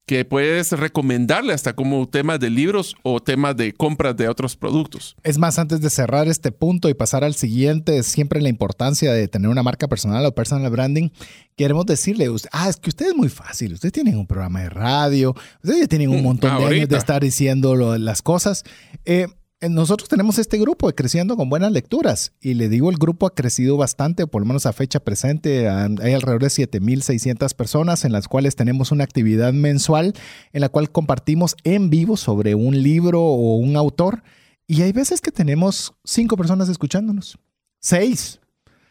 [0.06, 5.16] que puedes recomendarle hasta como temas de libros o temas de compras de otros productos.
[5.22, 9.28] Es más, antes de cerrar este punto y pasar al siguiente, siempre la importancia de
[9.28, 11.10] tener una marca personal o personal branding,
[11.56, 15.34] queremos decirle, ah, es que usted es muy fácil, ustedes tienen un programa de radio,
[15.62, 18.64] ustedes tienen un mm, montón de años de estar diciendo las cosas.
[19.04, 19.28] Eh,
[19.68, 22.32] nosotros tenemos este grupo de Creciendo con Buenas Lecturas.
[22.40, 26.12] Y le digo, el grupo ha crecido bastante, por lo menos a fecha presente, hay
[26.12, 30.14] alrededor de 7.600 personas en las cuales tenemos una actividad mensual
[30.52, 34.22] en la cual compartimos en vivo sobre un libro o un autor.
[34.66, 37.38] Y hay veces que tenemos cinco personas escuchándonos,
[37.78, 38.40] seis,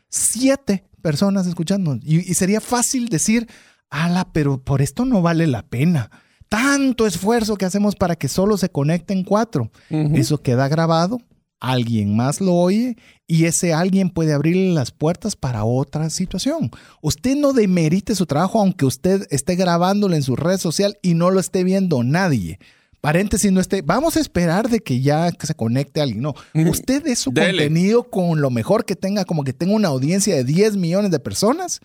[0.09, 2.05] siete personas escuchándonos.
[2.05, 3.47] Y, y sería fácil decir,
[3.89, 6.11] ala, pero por esto no vale la pena
[6.51, 9.71] tanto esfuerzo que hacemos para que solo se conecten cuatro.
[9.89, 11.17] Eso queda grabado,
[11.61, 16.69] alguien más lo oye y ese alguien puede abrirle las puertas para otra situación.
[17.01, 21.31] Usted no demerite su trabajo aunque usted esté grabándolo en su red social y no
[21.31, 22.59] lo esté viendo nadie.
[22.99, 23.81] Paréntesis, no esté.
[23.81, 26.21] Vamos a esperar de que ya se conecte alguien.
[26.21, 30.35] No, usted es su contenido con lo mejor que tenga, como que tenga una audiencia
[30.35, 31.79] de 10 millones de personas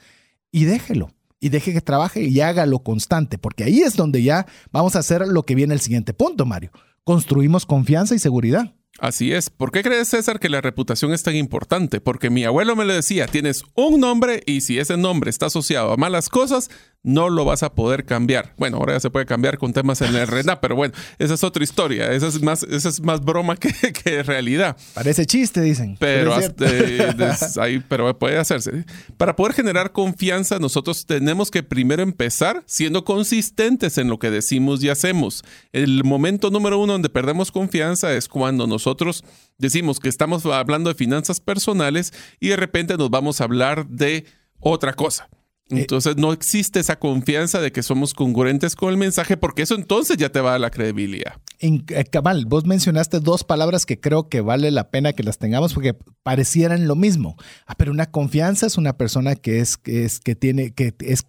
[0.51, 4.97] y déjelo y deje que trabaje y hágalo constante, porque ahí es donde ya vamos
[4.97, 6.70] a hacer lo que viene el siguiente punto, Mario.
[7.05, 8.74] Construimos confianza y seguridad.
[8.99, 9.51] Así es.
[9.51, 12.01] ¿Por qué crees, César, que la reputación es tan importante?
[12.01, 15.93] Porque mi abuelo me lo decía, tienes un nombre y si ese nombre está asociado
[15.93, 16.70] a malas cosas,
[17.07, 18.53] no lo vas a poder cambiar.
[18.59, 21.45] Bueno, ahora ya se puede cambiar con temas en el RENA, pero bueno, esa es
[21.45, 22.11] otra historia.
[22.11, 23.73] Esa es más, esa es más broma que,
[24.05, 24.77] que realidad.
[24.93, 25.97] Parece chiste, dicen.
[26.01, 26.35] Pero,
[27.61, 28.85] ahí, pero puede hacerse.
[29.17, 34.83] Para poder generar confianza, nosotros tenemos que primero empezar siendo consistentes en lo que decimos
[34.83, 35.45] y hacemos.
[35.73, 39.23] El momento número uno donde perdemos confianza es cuando nosotros
[39.59, 44.27] decimos que estamos hablando de finanzas personales y de repente nos vamos a hablar de
[44.59, 45.29] otra cosa.
[45.71, 49.75] Eh, entonces no existe esa confianza de que somos congruentes con el mensaje porque eso
[49.75, 51.41] entonces ya te va a la credibilidad.
[51.59, 55.39] En, eh, cabal, vos mencionaste dos palabras que creo que vale la pena que las
[55.39, 57.37] tengamos porque parecieran lo mismo.
[57.67, 61.27] Ah, pero una confianza es una persona que es, que es, que tiene, que es,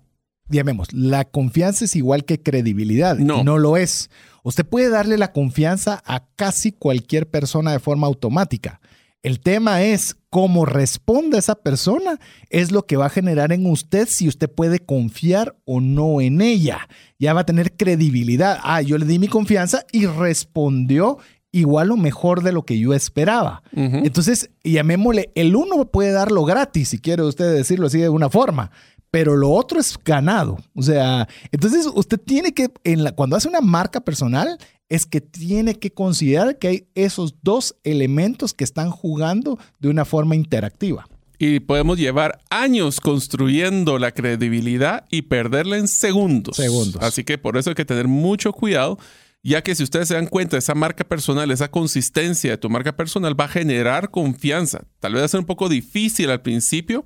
[0.50, 3.18] llamemos, la confianza es igual que credibilidad.
[3.18, 3.44] No.
[3.44, 4.12] No lo es.
[4.44, 8.80] Usted puede darle la confianza a casi cualquier persona de forma automática.
[9.28, 12.18] El tema es cómo responde esa persona,
[12.50, 16.40] es lo que va a generar en usted si usted puede confiar o no en
[16.40, 16.88] ella.
[17.20, 18.58] Ya va a tener credibilidad.
[18.64, 21.18] Ah, yo le di mi confianza y respondió
[21.52, 23.64] igual o mejor de lo que yo esperaba.
[23.74, 28.72] Entonces, llamémosle, el uno puede darlo gratis, si quiere usted decirlo así de una forma,
[29.12, 30.58] pero lo otro es ganado.
[30.76, 34.58] O sea, entonces usted tiene que, en la, cuando hace una marca personal,
[34.90, 40.06] es que tiene que considerar que hay esos dos elementos que están jugando de una
[40.06, 41.08] forma interactiva.
[41.40, 46.56] Y podemos llevar años construyendo la credibilidad y perderla en segundos.
[46.56, 47.02] Segundos.
[47.04, 48.98] Así que por eso hay que tener mucho cuidado,
[49.44, 52.96] ya que si ustedes se dan cuenta, esa marca personal, esa consistencia de tu marca
[52.96, 54.86] personal va a generar confianza.
[55.00, 57.04] Tal vez va a ser un poco difícil al principio,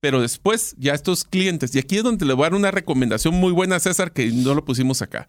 [0.00, 3.34] pero después ya estos clientes, y aquí es donde le voy a dar una recomendación
[3.34, 5.28] muy buena a César que no lo pusimos acá.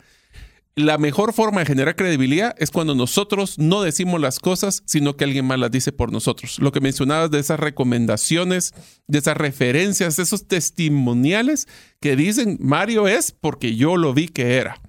[0.75, 5.25] La mejor forma de generar credibilidad es cuando nosotros no decimos las cosas, sino que
[5.25, 6.59] alguien más las dice por nosotros.
[6.59, 8.73] Lo que mencionabas de esas recomendaciones,
[9.05, 11.67] de esas referencias, de esos testimoniales
[11.99, 14.79] que dicen, Mario es porque yo lo vi que era.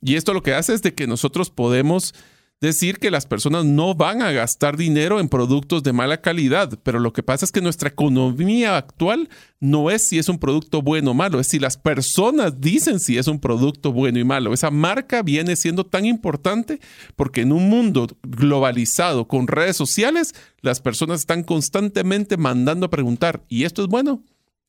[0.00, 2.14] Y esto lo que hace es de que nosotros podemos
[2.60, 6.98] decir que las personas no van a gastar dinero en productos de mala calidad, pero
[6.98, 9.28] lo que pasa es que nuestra economía actual
[9.60, 13.18] no es si es un producto bueno o malo, es si las personas dicen si
[13.18, 14.54] es un producto bueno y malo.
[14.54, 16.80] Esa marca viene siendo tan importante
[17.14, 23.44] porque en un mundo globalizado con redes sociales, las personas están constantemente mandando a preguntar,
[23.48, 24.22] ¿y esto es bueno?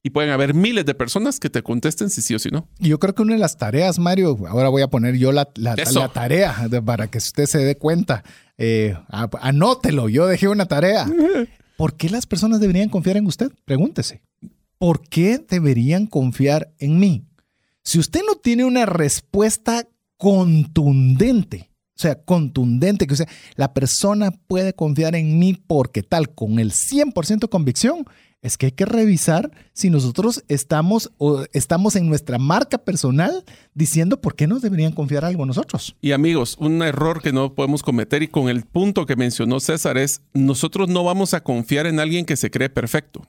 [0.08, 2.70] Y pueden haber miles de personas que te contesten si sí o si no.
[2.80, 5.50] Y yo creo que una de las tareas, Mario, ahora voy a poner yo la,
[5.56, 5.76] la,
[6.14, 6.56] tarea
[6.86, 8.24] para que usted se dé cuenta.
[8.58, 11.12] Eh, anótelo, yo dejé una tarea.
[11.78, 13.52] ¿Por qué las personas deberían confiar en usted?
[13.66, 14.22] Pregúntese.
[14.78, 17.26] ¿Por qué deberían confiar en mí?
[17.84, 24.32] Si usted no tiene una respuesta contundente, o sea, contundente, que o sea, la persona
[24.32, 28.06] puede confiar en mí porque tal, con el 100% convicción,
[28.42, 34.22] es que hay que revisar si nosotros estamos, o estamos en nuestra marca personal diciendo
[34.22, 35.96] por qué nos deberían confiar algo nosotros.
[36.02, 39.98] Y amigos, un error que no podemos cometer y con el punto que mencionó César
[39.98, 43.28] es, nosotros no vamos a confiar en alguien que se cree perfecto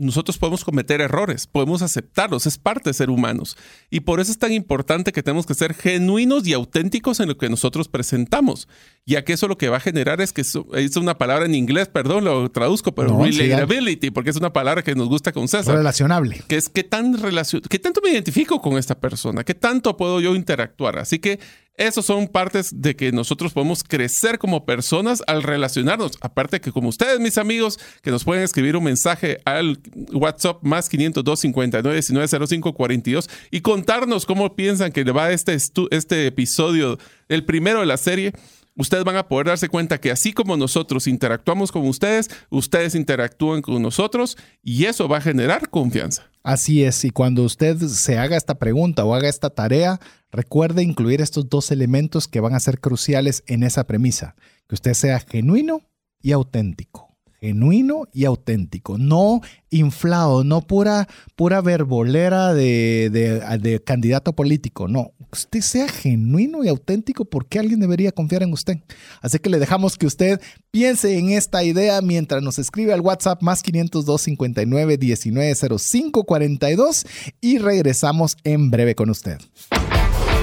[0.00, 3.56] nosotros podemos cometer errores, podemos aceptarlos, es parte de ser humanos.
[3.90, 7.36] Y por eso es tan importante que tenemos que ser genuinos y auténticos en lo
[7.36, 8.66] que nosotros presentamos,
[9.04, 11.88] ya que eso lo que va a generar es que es una palabra en inglés,
[11.88, 15.76] perdón, lo traduzco, pero relatability, porque es una palabra que nos gusta con César.
[15.76, 16.42] Relacionable.
[16.48, 20.20] Que es qué tan relacion qué tanto me identifico con esta persona, qué tanto puedo
[20.20, 20.98] yo interactuar.
[20.98, 21.38] Así que
[21.80, 26.12] esos son partes de que nosotros podemos crecer como personas al relacionarnos.
[26.20, 29.80] Aparte que como ustedes, mis amigos, que nos pueden escribir un mensaje al
[30.12, 35.56] WhatsApp más 502 59 19 05 42 y contarnos cómo piensan que le va este,
[35.90, 38.34] este episodio, el primero de la serie
[38.76, 43.62] ustedes van a poder darse cuenta que así como nosotros interactuamos con ustedes, ustedes interactúan
[43.62, 46.29] con nosotros y eso va a generar confianza.
[46.42, 51.20] Así es, y cuando usted se haga esta pregunta o haga esta tarea, recuerde incluir
[51.20, 54.36] estos dos elementos que van a ser cruciales en esa premisa,
[54.66, 55.82] que usted sea genuino
[56.22, 57.09] y auténtico
[57.40, 65.60] genuino y auténtico, no inflado, no pura, pura verbolera de, de, candidato político, no, usted
[65.60, 68.78] sea genuino y auténtico porque alguien debería confiar en usted.
[69.22, 73.42] Así que le dejamos que usted piense en esta idea mientras nos escribe al WhatsApp
[73.42, 77.06] más 502 59 19 05 42
[77.40, 79.38] y regresamos en breve con usted.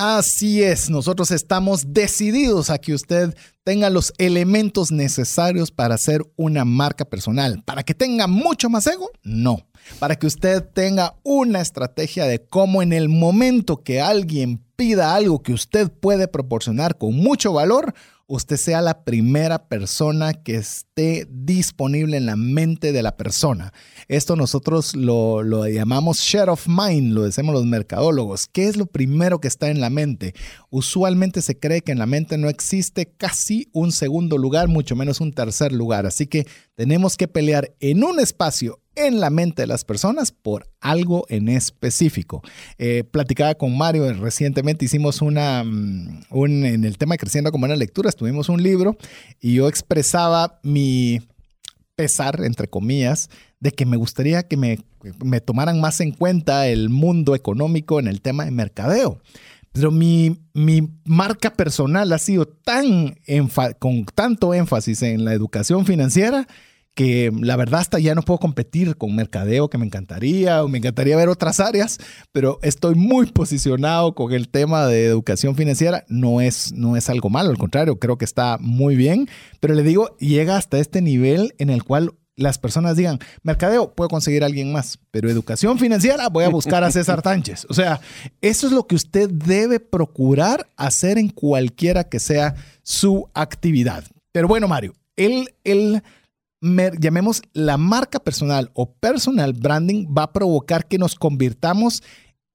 [0.00, 3.34] Así es, nosotros estamos decididos a que usted
[3.64, 7.64] tenga los elementos necesarios para hacer una marca personal.
[7.64, 9.10] ¿Para que tenga mucho más ego?
[9.24, 9.66] No.
[9.98, 15.42] Para que usted tenga una estrategia de cómo en el momento que alguien pida algo
[15.42, 17.92] que usted puede proporcionar con mucho valor,
[18.28, 23.72] usted sea la primera persona que esté disponible en la mente de la persona.
[24.06, 28.46] Esto nosotros lo, llamamos share of mind, lo decimos los mercadólogos.
[28.46, 30.34] ¿Qué es lo primero que está en la mente?
[30.68, 35.22] Usualmente se cree que en la mente no existe casi un segundo lugar, mucho menos
[35.22, 36.04] un tercer lugar.
[36.04, 40.70] Así que tenemos que pelear en un espacio en la mente de las personas por
[40.80, 42.42] algo en específico.
[42.78, 47.66] Eh, platicaba con Mario recientemente, hicimos una, mm, un, en el tema de Creciendo como
[47.66, 48.96] una lectura, tuvimos un libro
[49.40, 51.20] y yo expresaba mi
[51.94, 53.28] pesar, entre comillas,
[53.60, 54.78] de que me gustaría que me,
[55.24, 59.20] me tomaran más en cuenta el mundo económico en el tema de mercadeo.
[59.72, 63.16] Pero mi, mi marca personal ha sido tan
[63.78, 66.46] con tanto énfasis en la educación financiera
[66.98, 70.78] que la verdad hasta ya no puedo competir con mercadeo que me encantaría o me
[70.78, 71.98] encantaría ver otras áreas,
[72.32, 76.04] pero estoy muy posicionado con el tema de educación financiera.
[76.08, 79.28] No es, no es algo malo, al contrario, creo que está muy bien,
[79.60, 84.08] pero le digo, llega hasta este nivel en el cual las personas digan, mercadeo, puedo
[84.08, 87.64] conseguir a alguien más, pero educación financiera, voy a buscar a César Tánchez.
[87.68, 88.00] O sea,
[88.40, 94.02] eso es lo que usted debe procurar hacer en cualquiera que sea su actividad.
[94.32, 96.02] Pero bueno, Mario, el, el
[96.60, 102.02] llamemos la marca personal o personal branding va a provocar que nos convirtamos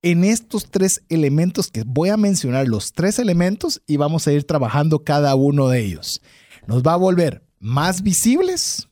[0.02, 4.44] en estos tres elementos que voy a mencionar, los tres elementos, y vamos a ir
[4.44, 6.22] trabajando cada uno de ellos.
[6.68, 8.90] Nos va a volver más visibles,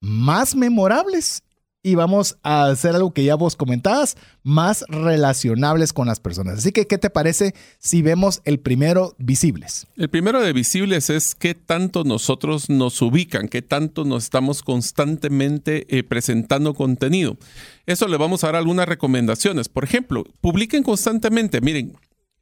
[0.00, 1.42] más memorables
[1.82, 6.58] y vamos a hacer algo que ya vos comentabas, más relacionables con las personas.
[6.58, 9.86] Así que, ¿qué te parece si vemos el primero, visibles?
[9.96, 15.86] El primero de visibles es qué tanto nosotros nos ubican, qué tanto nos estamos constantemente
[15.96, 17.36] eh, presentando contenido.
[17.86, 19.68] Eso le vamos a dar algunas recomendaciones.
[19.68, 21.60] Por ejemplo, publiquen constantemente.
[21.60, 21.96] Miren,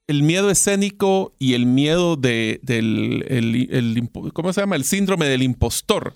[0.09, 4.77] el miedo escénico y el miedo de, del el, ¿cómo se llama?
[4.77, 6.15] El síndrome del impostor.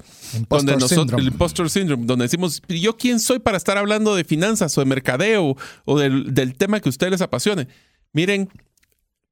[0.49, 4.76] donde nosotros, el impostor syndrome, donde decimos, ¿yo quién soy para estar hablando de finanzas
[4.78, 7.66] o de mercadeo o del, del tema que a ustedes les apasione?
[8.12, 8.49] Miren,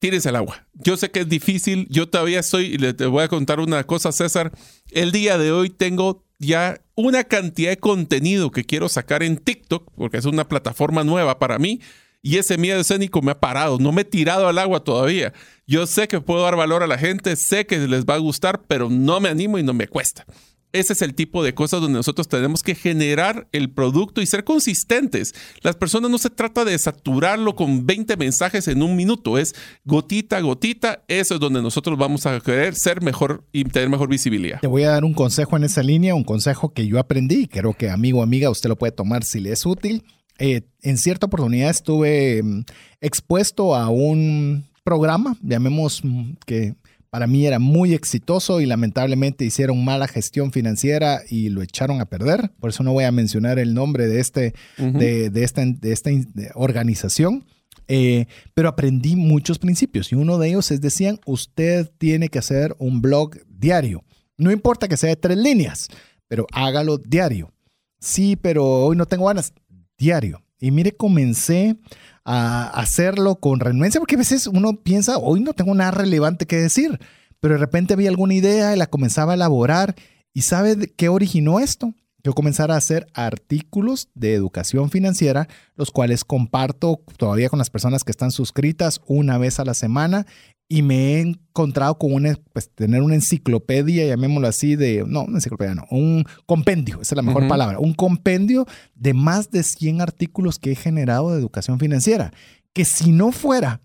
[0.00, 0.66] tírense el agua.
[0.74, 3.84] Yo sé que es difícil, yo todavía estoy, y le te voy a contar una
[3.84, 4.52] cosa, César.
[4.90, 9.92] El día de hoy tengo ya una cantidad de contenido que quiero sacar en TikTok,
[9.96, 11.80] porque es una plataforma nueva para mí
[12.22, 15.32] y ese miedo escénico me ha parado, no me he tirado al agua todavía.
[15.66, 18.62] Yo sé que puedo dar valor a la gente, sé que les va a gustar,
[18.66, 20.26] pero no me animo y no me cuesta.
[20.72, 24.44] Ese es el tipo de cosas donde nosotros tenemos que generar el producto y ser
[24.44, 25.34] consistentes.
[25.62, 29.54] Las personas no se trata de saturarlo con 20 mensajes en un minuto, es
[29.86, 31.04] gotita a gotita.
[31.08, 34.60] Eso es donde nosotros vamos a querer ser mejor y tener mejor visibilidad.
[34.60, 37.46] Te voy a dar un consejo en esa línea, un consejo que yo aprendí y
[37.46, 40.04] creo que amigo o amiga usted lo puede tomar si le es útil.
[40.38, 42.64] Eh, en cierta oportunidad estuve mm,
[43.00, 46.74] expuesto a un programa, llamemos mm, que
[47.10, 52.06] para mí era muy exitoso y lamentablemente hicieron mala gestión financiera y lo echaron a
[52.06, 52.50] perder.
[52.60, 56.10] Por eso no voy a mencionar el nombre de, este, de, esta, de esta
[56.54, 57.46] organización.
[57.90, 62.76] Eh, pero aprendí muchos principios y uno de ellos es decían, usted tiene que hacer
[62.78, 64.04] un blog diario.
[64.36, 65.88] No importa que sea de tres líneas,
[66.28, 67.50] pero hágalo diario.
[67.98, 69.54] Sí, pero hoy no tengo ganas
[69.98, 70.42] diario.
[70.60, 71.76] Y mire, comencé
[72.24, 76.56] a hacerlo con renuencia, porque a veces uno piensa, hoy no tengo nada relevante que
[76.56, 76.98] decir,
[77.40, 79.94] pero de repente había alguna idea y la comenzaba a elaborar.
[80.32, 81.94] ¿Y sabe qué originó esto?
[82.28, 88.04] Yo comenzara a hacer artículos de educación financiera, los cuales comparto todavía con las personas
[88.04, 90.26] que están suscritas una vez a la semana
[90.68, 95.38] y me he encontrado con una, pues, tener una enciclopedia, llamémoslo así, de, no, una
[95.38, 100.02] enciclopedia, no, un compendio, esa es la mejor palabra, un compendio de más de 100
[100.02, 102.34] artículos que he generado de educación financiera,
[102.74, 103.80] que si no fuera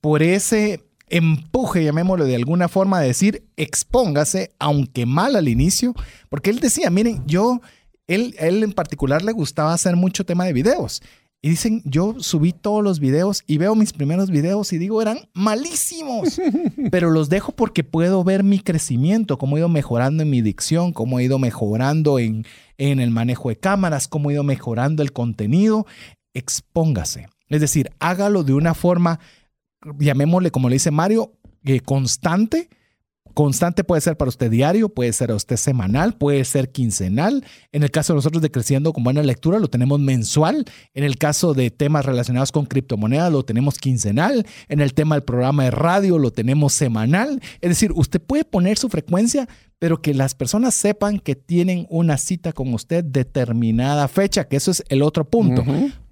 [0.00, 5.94] por ese empuje, llamémoslo de alguna forma, de decir, expóngase, aunque mal al inicio,
[6.28, 7.60] porque él decía, miren, yo,
[8.08, 11.00] él, él en particular le gustaba hacer mucho tema de videos.
[11.40, 15.20] Y dicen, yo subí todos los videos y veo mis primeros videos y digo, eran
[15.34, 16.40] malísimos,
[16.90, 20.92] pero los dejo porque puedo ver mi crecimiento, cómo he ido mejorando en mi dicción,
[20.92, 22.44] cómo he ido mejorando en,
[22.76, 25.86] en el manejo de cámaras, cómo he ido mejorando el contenido.
[26.34, 27.28] Expóngase.
[27.48, 29.20] Es decir, hágalo de una forma,
[29.96, 31.34] llamémosle como le dice Mario,
[31.64, 32.68] eh, constante,
[33.38, 37.44] Constante puede ser para usted diario, puede ser a usted semanal, puede ser quincenal.
[37.70, 40.64] En el caso de nosotros de Creciendo con Buena Lectura lo tenemos mensual.
[40.92, 44.44] En el caso de temas relacionados con criptomonedas lo tenemos quincenal.
[44.68, 47.40] En el tema del programa de radio lo tenemos semanal.
[47.60, 52.18] Es decir, usted puede poner su frecuencia, pero que las personas sepan que tienen una
[52.18, 55.62] cita con usted determinada fecha, que eso es el otro punto.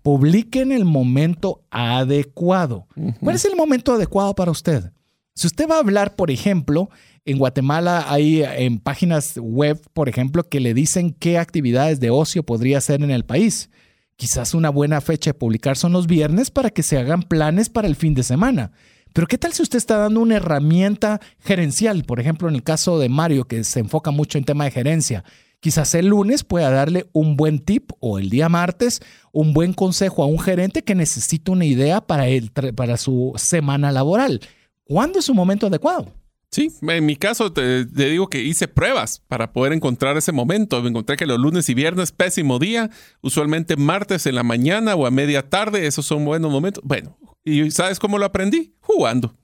[0.03, 2.87] Publique en el momento adecuado.
[3.20, 4.93] ¿Cuál es el momento adecuado para usted?
[5.37, 6.89] Si usted va a hablar, por ejemplo,
[7.26, 12.43] en Guatemala hay en páginas web, por ejemplo, que le dicen qué actividades de ocio
[12.43, 13.68] podría hacer en el país.
[14.16, 17.87] Quizás una buena fecha de publicar son los viernes para que se hagan planes para
[17.87, 18.72] el fin de semana.
[19.12, 22.05] Pero ¿qué tal si usted está dando una herramienta gerencial?
[22.05, 25.22] Por ejemplo, en el caso de Mario, que se enfoca mucho en tema de gerencia.
[25.61, 30.22] Quizás el lunes pueda darle un buen tip o el día martes un buen consejo
[30.22, 34.41] a un gerente que necesita una idea para, el, para su semana laboral.
[34.87, 36.12] ¿Cuándo es su momento adecuado?
[36.53, 40.80] Sí, en mi caso te, digo que hice pruebas para poder encontrar ese momento.
[40.80, 42.89] Me encontré que los lunes y viernes, pésimo día,
[43.20, 46.82] usualmente martes en la mañana o a media tarde, esos son buenos momentos.
[46.87, 48.74] Bueno, ¿y sabes cómo lo aprendí?
[48.80, 49.34] Jugando.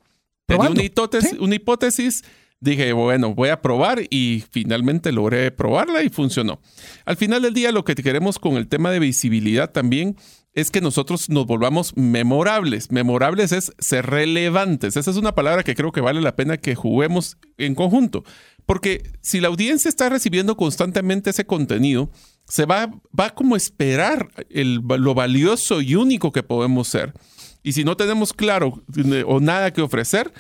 [0.46, 2.22] Tenía una hipótesis, una hipótesis,
[2.60, 6.60] dije, bueno, voy a probar y finalmente logré probarla y funcionó.
[7.04, 10.16] Al final del día, lo que queremos con el tema de visibilidad también
[10.54, 12.90] es que nosotros nos volvamos memorables.
[12.90, 14.96] Memorables es ser relevantes.
[14.96, 18.22] Esa es una palabra que creo que vale la pena que juguemos en conjunto.
[18.66, 22.10] Porque si la audiencia está recibiendo constantemente ese contenido,
[22.46, 27.14] se va, va como esperar lo valioso y único que podemos ser.
[27.62, 30.32] Y si no tenemos claro eh, o nada que ofrecer,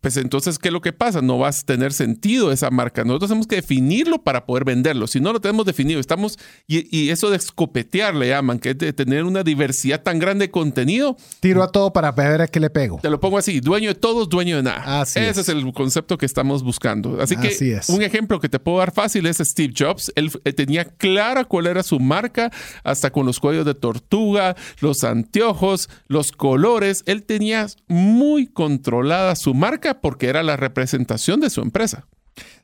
[0.00, 1.22] pues entonces, ¿qué es lo que pasa?
[1.22, 3.04] No va a tener sentido esa marca.
[3.04, 5.06] Nosotros tenemos que definirlo para poder venderlo.
[5.06, 8.92] Si no lo tenemos definido, estamos, y, eso de escopetear le llaman, que es de
[8.92, 11.16] tener una diversidad tan grande de contenido.
[11.40, 12.98] Tiro a todo para ver a qué le pego.
[13.00, 15.02] Te lo pongo así, dueño de todos, dueño de nada.
[15.02, 15.48] Ese es.
[15.48, 17.20] el concepto que estamos buscando.
[17.20, 20.12] Así que un ejemplo que te puedo dar fácil es Steve Jobs.
[20.14, 22.50] Él, él tenía clara cuál era su marca,
[22.84, 27.02] hasta con los cuellos de tortuga, los anteojos, los colores.
[27.06, 32.06] Él tenía muy controlada su marca porque era la representación de su empresa.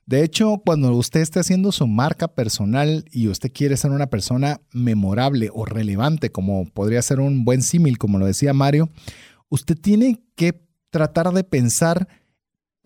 [0.05, 4.61] De hecho, cuando usted esté haciendo su marca personal y usted quiere ser una persona
[4.73, 8.91] memorable o relevante, como podría ser un buen símil, como lo decía Mario,
[9.49, 10.61] usted tiene que
[10.91, 12.09] tratar de pensar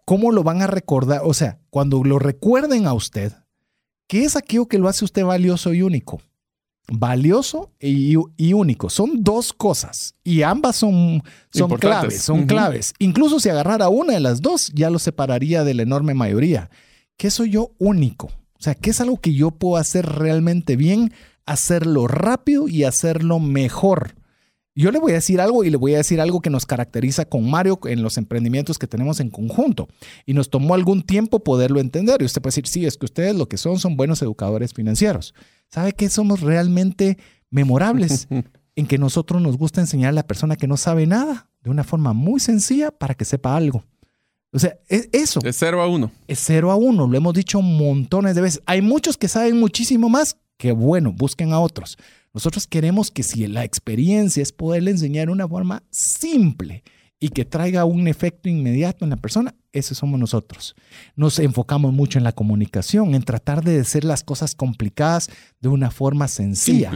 [0.05, 1.23] cómo lo van a recordar.
[1.25, 3.33] O sea, cuando lo recuerden a usted,
[4.07, 6.21] ¿qué es aquello que lo hace usted valioso y único?
[6.89, 8.17] Valioso y,
[8.53, 8.91] único.
[8.91, 12.95] Son dos cosas y ambas son, son claves, son claves.
[12.99, 16.71] Incluso si agarrara una de las dos, ya lo separaría de la enorme mayoría.
[17.17, 18.27] ¿Qué soy yo único?
[18.27, 21.13] O sea, ¿qué es algo que yo puedo hacer realmente bien,
[21.45, 24.15] hacerlo rápido y hacerlo mejor?
[24.79, 27.25] Yo le voy a decir algo y le voy a decir algo que nos caracteriza
[27.25, 29.89] con Mario en los emprendimientos que tenemos en conjunto.
[30.27, 32.21] Y nos tomó algún tiempo poderlo entender.
[32.21, 35.33] Y usted puede decir, sí, es que ustedes lo que son son buenos educadores financieros.
[35.69, 36.09] ¿Sabe qué?
[36.09, 37.19] Somos realmente
[37.51, 38.29] memorables
[38.77, 41.85] en que nosotros nos gusta enseñar a la persona que no sabe nada de una
[41.85, 43.85] forma muy sencilla para que sepa algo.
[44.53, 45.41] O sea, es eso.
[45.45, 46.11] Es cero a uno.
[46.29, 47.07] Es cero a uno.
[47.07, 48.63] Lo hemos dicho montones de veces.
[48.67, 51.99] Hay muchos que saben muchísimo más que bueno, busquen a otros.
[52.33, 56.83] Nosotros queremos que si la experiencia es poderle enseñar de una forma simple
[57.19, 60.75] y que traiga un efecto inmediato en la persona, ese somos nosotros.
[61.15, 65.91] Nos enfocamos mucho en la comunicación, en tratar de decir las cosas complicadas de una
[65.91, 66.93] forma sencilla.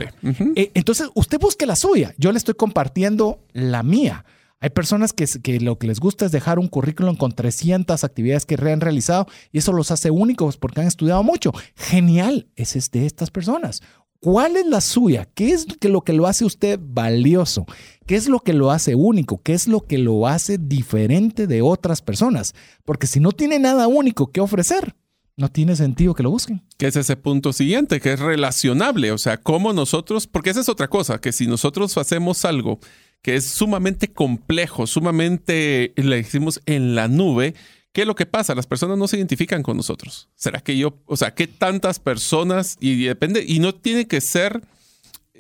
[0.57, 2.15] Eh, entonces, usted busque la suya.
[2.19, 4.25] Yo le estoy compartiendo la mía.
[4.63, 8.45] Hay personas que, que, lo que les gusta es dejar un currículum con 300 actividades
[8.45, 11.53] que han realizado y eso los hace únicos porque han estudiado mucho.
[11.75, 13.81] Genial, ese es de estas personas.
[14.21, 15.27] ¿Cuál es la suya?
[15.35, 17.65] ¿Qué es lo que lo hace usted valioso?
[18.11, 19.41] ¿Qué es lo que lo hace único?
[19.41, 22.57] ¿Qué es lo que lo hace diferente de otras personas?
[22.85, 24.97] Porque si no tiene nada único que ofrecer,
[25.37, 26.61] no tiene sentido que lo busquen.
[26.77, 29.13] Que es ese punto siguiente, que es relacionable.
[29.13, 32.81] O sea, cómo nosotros, porque esa es otra cosa, que si nosotros hacemos algo
[33.23, 37.55] que es sumamente complejo, sumamente, le decimos en la nube,
[37.93, 38.57] ¿Qué es lo que pasa?
[38.57, 40.29] Las personas no se identifican con nosotros.
[40.35, 44.63] ¿Será que yo, o sea, qué tantas personas, y depende, y no tiene que ser,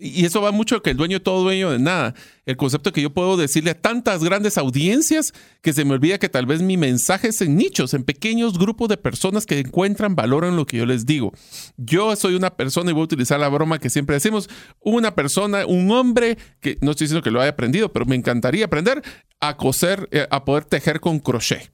[0.00, 2.14] y eso va mucho que el dueño todo dueño de nada.
[2.46, 5.32] El concepto que yo puedo decirle a tantas grandes audiencias
[5.62, 8.88] que se me olvida que tal vez mi mensaje es en nichos, en pequeños grupos
[8.88, 11.32] de personas que encuentran valor en lo que yo les digo.
[11.76, 14.48] Yo soy una persona, y voy a utilizar la broma que siempre decimos,
[14.80, 18.64] una persona, un hombre, que no estoy diciendo que lo haya aprendido, pero me encantaría
[18.64, 19.02] aprender
[19.40, 21.70] a coser, eh, a poder tejer con crochet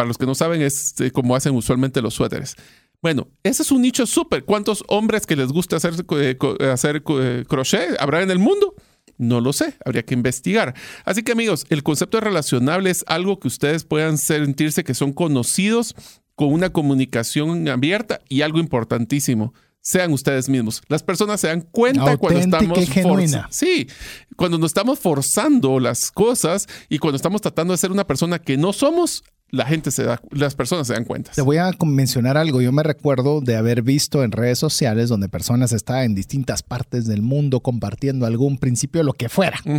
[0.00, 2.56] para los que no saben, es eh, como hacen usualmente los suéteres.
[3.02, 4.44] Bueno, ese es un nicho súper.
[4.44, 6.36] ¿Cuántos hombres que les gusta hacer, eh,
[6.70, 8.74] hacer eh, crochet habrá en el mundo?
[9.16, 10.74] No lo sé, habría que investigar.
[11.04, 15.12] Así que amigos, el concepto de relacionable es algo que ustedes puedan sentirse que son
[15.12, 15.94] conocidos
[16.34, 20.82] con una comunicación abierta y algo importantísimo, sean ustedes mismos.
[20.88, 23.48] Las personas se dan cuenta cuando estamos forzando.
[23.50, 23.88] Sí,
[24.36, 28.56] cuando nos estamos forzando las cosas y cuando estamos tratando de ser una persona que
[28.56, 31.32] no somos, la gente se da, las personas se dan cuenta.
[31.32, 32.60] Te voy a mencionar algo.
[32.60, 37.06] Yo me recuerdo de haber visto en redes sociales donde personas estaban en distintas partes
[37.06, 39.58] del mundo compartiendo algún principio, lo que fuera.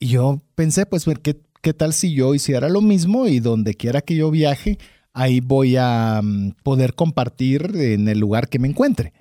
[0.00, 4.00] Y yo pensé, pues, ¿qué, ¿qué tal si yo hiciera lo mismo y donde quiera
[4.00, 4.76] que yo viaje,
[5.12, 9.12] ahí voy a mm, poder compartir en el lugar que me encuentre?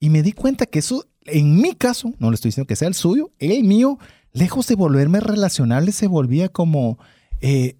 [0.00, 2.88] Y me di cuenta que eso, en mi caso, no le estoy diciendo que sea
[2.88, 3.98] el suyo, el mío,
[4.32, 6.98] lejos de volverme relacionable, se volvía como...
[7.40, 7.76] Eh,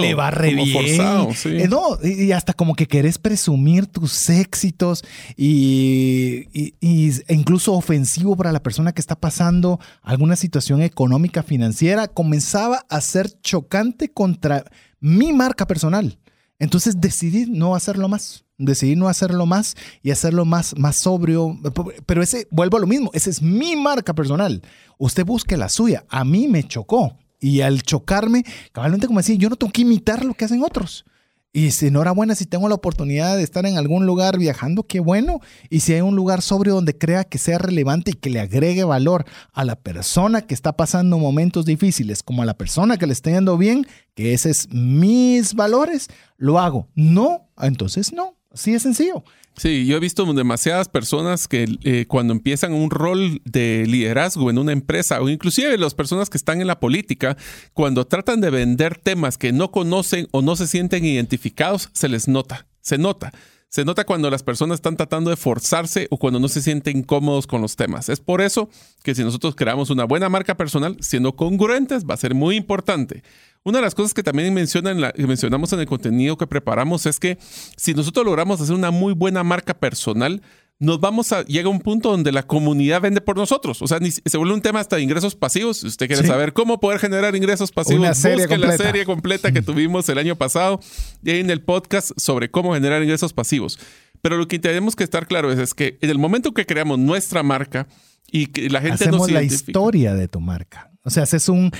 [0.00, 1.28] le va re bien.
[1.44, 5.04] Eh, no, y hasta como que querés presumir tus éxitos
[5.36, 12.84] y, e incluso ofensivo para la persona que está pasando alguna situación económica, financiera, comenzaba
[12.88, 14.64] a ser chocante contra
[15.00, 16.18] mi marca personal.
[16.58, 18.44] Entonces decidí no hacerlo más.
[18.56, 21.58] Decidí no hacerlo más y hacerlo más, más sobrio.
[22.06, 24.62] Pero ese, vuelvo a lo mismo, esa es mi marca personal.
[24.96, 26.04] Usted busque la suya.
[26.08, 27.18] A mí me chocó.
[27.44, 28.42] Y al chocarme,
[28.72, 31.04] cabalmente como decía, yo no tengo que imitar lo que hacen otros.
[31.52, 35.40] Y si enhorabuena, si tengo la oportunidad de estar en algún lugar viajando, qué bueno.
[35.68, 38.84] Y si hay un lugar sobrio donde crea que sea relevante y que le agregue
[38.84, 43.12] valor a la persona que está pasando momentos difíciles, como a la persona que le
[43.12, 46.88] está yendo bien, que ese es mis valores, lo hago.
[46.94, 48.38] No, entonces no.
[48.54, 49.24] Así es sencillo.
[49.56, 54.58] Sí, yo he visto demasiadas personas que eh, cuando empiezan un rol de liderazgo en
[54.58, 57.36] una empresa o inclusive las personas que están en la política,
[57.72, 62.26] cuando tratan de vender temas que no conocen o no se sienten identificados, se les
[62.26, 63.32] nota, se nota.
[63.74, 67.48] Se nota cuando las personas están tratando de forzarse o cuando no se sienten cómodos
[67.48, 68.08] con los temas.
[68.08, 68.68] Es por eso
[69.02, 73.24] que si nosotros creamos una buena marca personal, siendo congruentes, va a ser muy importante.
[73.64, 77.36] Una de las cosas que también mencionamos en el contenido que preparamos es que
[77.76, 80.40] si nosotros logramos hacer una muy buena marca personal,
[80.84, 83.80] nos vamos a llega un punto donde la comunidad vende por nosotros.
[83.82, 85.78] O sea, se vuelve un tema hasta de ingresos pasivos.
[85.78, 90.08] Si usted quiere saber cómo poder generar ingresos pasivos, busque la serie completa que tuvimos
[90.08, 90.80] el año pasado
[91.22, 93.78] y en el podcast sobre cómo generar ingresos pasivos.
[94.22, 97.42] Pero lo que tenemos que estar claro es, que en el momento que creamos nuestra
[97.42, 97.86] marca
[98.30, 100.90] y que la gente Hacemos la historia de tu marca.
[101.06, 101.70] O sea, haces, un,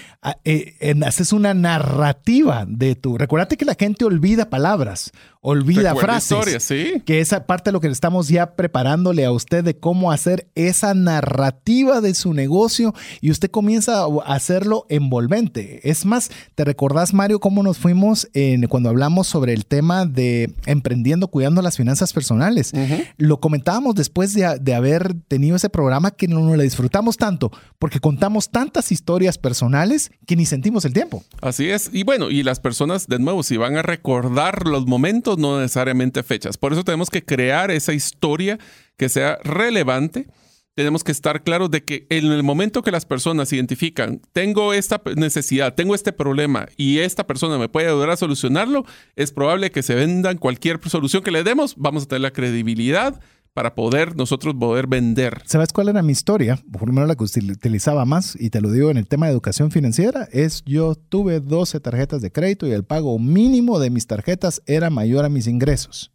[0.44, 3.16] eh, haces una narrativa de tu...
[3.16, 5.12] Recuérdate que la gente olvida palabras,
[5.44, 6.64] olvida frases.
[6.64, 7.02] ¿sí?
[7.04, 10.94] Que esa parte de lo que estamos ya preparándole a usted de cómo hacer esa
[10.94, 15.88] narrativa de su negocio y usted comienza a hacerlo envolvente.
[15.88, 20.54] Es más, ¿te recordás, Mario, cómo nos fuimos en, cuando hablamos sobre el tema de
[20.64, 22.72] emprendiendo, cuidando las finanzas personales?
[23.18, 27.52] Lo comentábamos después de, de haber tenido ese programa que no nos lo disfrutamos tanto
[27.78, 31.22] porque contamos tantas historias personales que ni sentimos el tiempo.
[31.42, 31.90] Así es.
[31.92, 36.22] Y bueno, y las personas, de nuevo, si van a recordar los momentos, no necesariamente
[36.22, 36.56] fechas.
[36.56, 38.58] Por eso tenemos que crear esa historia
[38.96, 40.28] que sea relevante.
[40.74, 45.00] Tenemos que estar claros de que en el momento que las personas identifican, tengo esta
[45.16, 49.84] necesidad, tengo este problema y esta persona me puede ayudar a solucionarlo, es probable que
[49.84, 53.20] se vendan cualquier solución que le demos, vamos a tener la credibilidad,
[53.54, 55.40] para poder nosotros poder vender.
[55.46, 56.58] ¿Sabes cuál era mi historia?
[56.72, 59.32] Por lo menos la que utilizaba más, y te lo digo en el tema de
[59.32, 64.08] educación financiera, es yo tuve 12 tarjetas de crédito y el pago mínimo de mis
[64.08, 66.10] tarjetas era mayor a mis ingresos.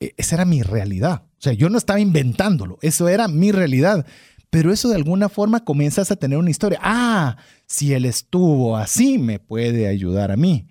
[0.00, 1.24] E, esa era mi realidad.
[1.38, 4.06] O sea, yo no estaba inventándolo, eso era mi realidad.
[4.48, 6.78] Pero eso de alguna forma comienzas a tener una historia.
[6.82, 7.36] Ah,
[7.66, 10.68] si él estuvo así, me puede ayudar a mí.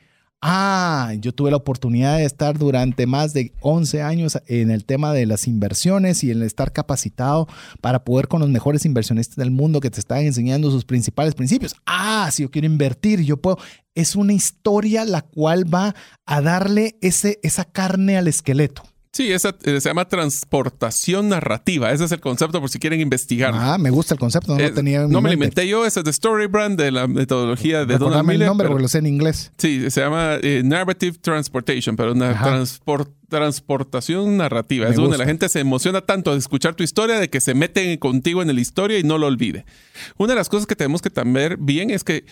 [0.48, 5.12] Ah, yo tuve la oportunidad de estar durante más de 11 años en el tema
[5.12, 7.48] de las inversiones y en estar capacitado
[7.82, 11.74] para poder con los mejores inversionistas del mundo que te están enseñando sus principales principios.
[11.88, 13.58] Ah, si yo quiero invertir, yo puedo.
[13.96, 15.96] Es una historia la cual va
[16.28, 18.84] a darle ese, esa carne al esqueleto.
[19.16, 21.90] Sí, esa eh, se llama transportación narrativa.
[21.94, 23.54] Ese es el concepto por si quieren investigar.
[23.56, 24.58] Ah, me gusta el concepto.
[24.58, 25.86] No, lo tenía no me inventé yo.
[25.86, 28.42] Ese es de Story Brand, de la metodología de Donald Miller.
[28.42, 29.54] el nombre porque lo sé en inglés.
[29.58, 32.66] Sí, se llama eh, Narrative Transportation, pero una
[33.30, 34.90] transportación narrativa.
[34.90, 37.96] es donde la gente se emociona tanto de escuchar tu historia de que se meten
[37.96, 39.66] contigo en la historia y no lo olvide.
[40.18, 42.26] Una de las cosas que tenemos que también bien es que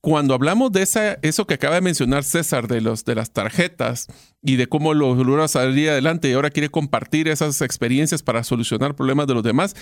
[0.00, 4.06] cuando hablamos de esa, eso que acaba de mencionar César, de, los, de las tarjetas
[4.42, 8.94] y de cómo lo logra salir adelante y ahora quiere compartir esas experiencias para solucionar
[8.94, 9.74] problemas de los demás,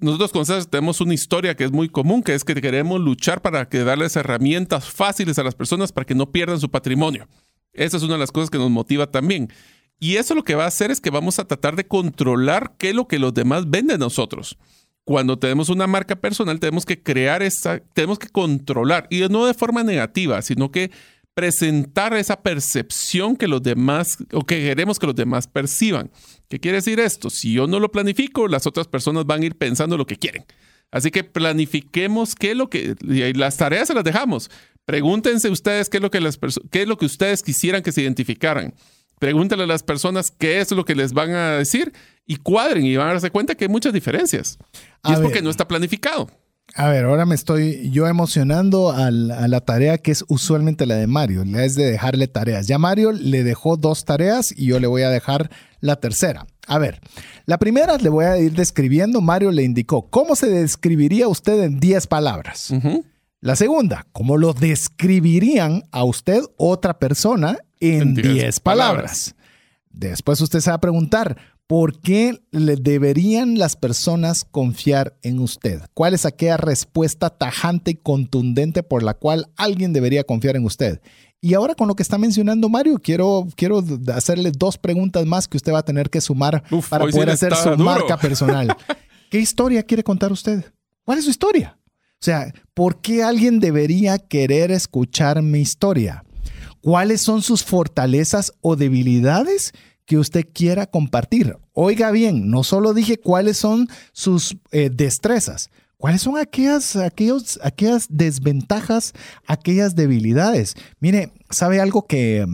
[0.00, 3.42] nosotros con César tenemos una historia que es muy común, que es que queremos luchar
[3.42, 7.28] para que darles herramientas fáciles a las personas para que no pierdan su patrimonio.
[7.72, 9.52] Esa es una de las cosas que nos motiva también.
[9.98, 12.90] Y eso lo que va a hacer es que vamos a tratar de controlar qué
[12.90, 14.58] es lo que los demás ven de nosotros
[15.06, 19.54] cuando tenemos una marca personal, tenemos que crear esa, tenemos que controlar, y no de
[19.54, 20.90] forma negativa, sino que
[21.32, 26.10] presentar esa percepción que los demás, o que queremos que los demás perciban.
[26.48, 27.30] ¿Qué quiere decir esto?
[27.30, 30.44] Si yo no lo planifico, las otras personas van a ir pensando lo que quieren.
[30.90, 34.50] Así que planifiquemos qué es lo que, y las tareas se las dejamos.
[34.86, 36.36] Pregúntense ustedes qué es lo que, las
[36.72, 38.74] qué es lo que ustedes quisieran que se identificaran.
[39.20, 41.92] Pregúntenle a las personas qué es lo que les van a decir
[42.26, 44.58] y cuadren y van a darse cuenta que hay muchas diferencias.
[45.04, 46.28] Y es porque no está planificado.
[46.74, 51.06] A ver, ahora me estoy yo emocionando a la, tarea que es usualmente la de
[51.06, 52.66] Mario, la es de dejarle tareas.
[52.66, 55.50] Ya Mario le dejó dos tareas y yo le voy a dejar
[55.80, 56.46] la tercera.
[56.66, 57.00] A ver,
[57.46, 59.20] la primera le voy a ir describiendo.
[59.20, 62.74] Mario le indicó cómo se describiría usted en 10 palabras.
[63.40, 69.36] La segunda, cómo lo describirían a usted otra persona en 10 palabras.
[69.90, 75.82] Después usted se va a preguntar, ¿Por qué le deberían las personas confiar en usted?
[75.94, 81.00] ¿Cuál es aquella respuesta tajante y contundente por la cual alguien debería confiar en usted?
[81.40, 83.84] Y ahora con lo que está mencionando Mario, quiero, quiero
[84.14, 87.76] hacerle dos preguntas más que usted va a tener que sumar para poder hacer su
[87.76, 88.68] marca personal.
[89.30, 90.64] ¿Qué historia quiere contar usted?
[91.04, 91.78] ¿Cuál es su historia?
[92.20, 96.24] O sea, ¿por qué alguien debería querer escuchar mi historia?
[96.80, 99.72] ¿Cuáles son sus fortalezas o debilidades
[100.06, 101.56] que usted quiera compartir?
[101.74, 108.06] Oiga bien, no solo dije cuáles son sus eh, destrezas, ¿Cuáles son aquellas, aquellos, aquellas
[108.10, 109.14] desventajas,
[109.46, 110.74] aquellas debilidades?
[111.00, 112.44] Mire, ¿sabe algo que,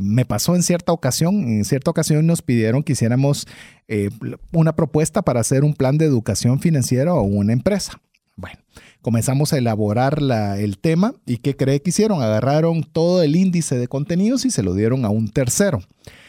[0.00, 1.44] me pasó en cierta ocasión?
[1.44, 3.46] En cierta ocasión nos pidieron que hiciéramos
[3.86, 4.08] eh,
[4.52, 8.00] una propuesta para hacer un plan de educación financiera o una empresa.
[8.40, 8.58] Bueno,
[9.02, 10.18] comenzamos a elaborar
[10.58, 12.22] el tema y ¿qué cree que hicieron?
[12.22, 15.80] Agarraron todo el índice de contenidos y se lo dieron a un tercero.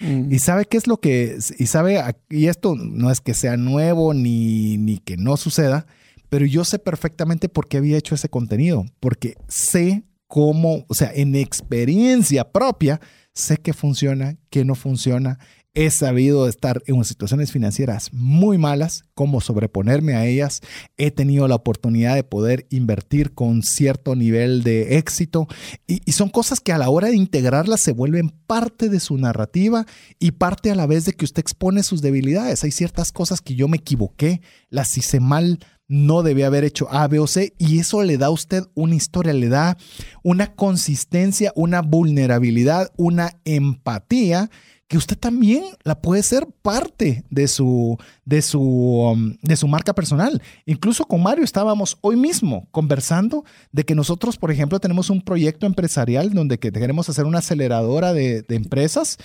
[0.01, 0.31] Mm.
[0.31, 4.13] Y sabe qué es lo que, y sabe, y esto no es que sea nuevo
[4.13, 5.85] ni, ni que no suceda,
[6.29, 11.11] pero yo sé perfectamente por qué había hecho ese contenido, porque sé cómo, o sea,
[11.13, 13.01] en experiencia propia,
[13.33, 15.39] sé qué funciona, qué no funciona.
[15.73, 20.59] He sabido estar en situaciones financieras muy malas, cómo sobreponerme a ellas.
[20.97, 25.47] He tenido la oportunidad de poder invertir con cierto nivel de éxito.
[25.87, 29.85] Y, son cosas que a la hora de integrarlas se vuelven parte de su narrativa
[30.19, 32.65] y parte a la vez de que usted expone sus debilidades.
[32.65, 37.07] Hay ciertas cosas que yo me equivoqué, las hice mal, no debe haber hecho A,
[37.07, 39.77] B o C y eso le da a usted una historia, le da
[40.21, 44.49] una consistencia, una vulnerabilidad, una empatía
[44.91, 49.95] que usted también la puede ser parte de su, de su, um, de su marca
[49.95, 50.43] personal.
[50.65, 55.65] Incluso con Mario estábamos hoy mismo conversando de que nosotros, por ejemplo, tenemos un proyecto
[55.65, 59.17] empresarial donde que queremos hacer una aceleradora de empresas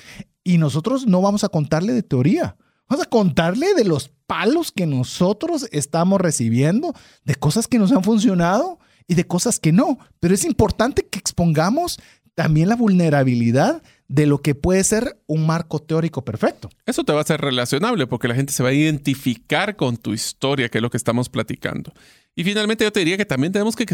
[0.45, 2.57] y nosotros no vamos a contarle de teoría.
[2.89, 6.95] Vamos a contarle de los palos que nosotros estamos recibiendo,
[7.25, 8.79] de cosas que nos han funcionado
[9.09, 9.99] y de cosas que no.
[10.21, 11.99] Pero es importante que expongamos
[12.37, 16.69] también la vulnerabilidad de lo que puede ser un marco teórico perfecto.
[16.85, 20.13] Eso te va a ser relacionable porque la gente se va a identificar con tu
[20.13, 21.93] historia, que es lo que estamos platicando.
[22.37, 23.87] Y finalmente yo te diría que también tenemos que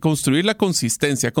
[0.00, 1.32] construir la consistencia.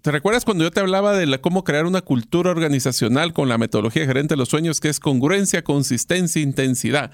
[0.00, 4.06] ¿Te recuerdas cuando yo te hablaba de cómo crear una cultura organizacional con la metodología
[4.06, 7.10] gerente de los sueños, que es congruencia, consistencia, intensidad?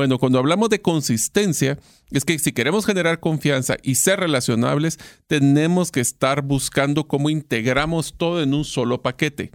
[0.00, 1.78] Bueno, cuando hablamos de consistencia,
[2.10, 8.14] es que si queremos generar confianza y ser relacionables, tenemos que estar buscando cómo integramos
[8.16, 9.50] todo en un solo paquete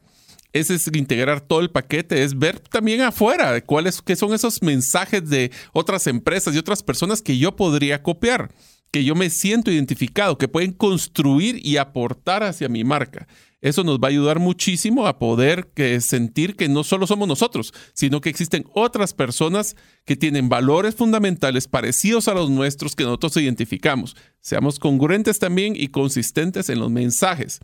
[0.54, 5.28] ese es integrar todo el paquete, es ver también afuera cuáles qué son esos mensajes
[5.28, 8.54] de otras empresas y otras personas que yo podría copiar,
[8.92, 13.28] que yo me siento identificado, que pueden construir y aportar hacia mi marca.
[13.66, 18.22] Eso nos va a ayudar muchísimo a poder sentir que no solo somos nosotros, sino
[18.22, 19.76] que existen otras personas
[20.06, 24.16] que tienen valores fundamentales parecidos a los nuestros que nosotros identificamos.
[24.40, 27.60] Seamos congruentes también y consistentes en los mensajes.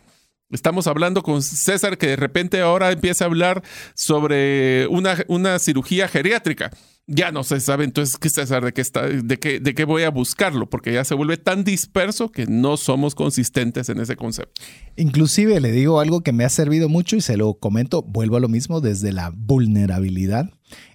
[0.50, 3.62] Estamos hablando con César que de repente ahora empieza a hablar
[3.94, 6.72] sobre una, una cirugía geriátrica.
[7.14, 10.04] Ya no se sabe entonces qué César de qué está, de qué, de qué voy
[10.04, 14.62] a buscarlo, porque ya se vuelve tan disperso que no somos consistentes en ese concepto.
[14.96, 18.40] Inclusive le digo algo que me ha servido mucho y se lo comento, vuelvo a
[18.40, 20.50] lo mismo desde la vulnerabilidad.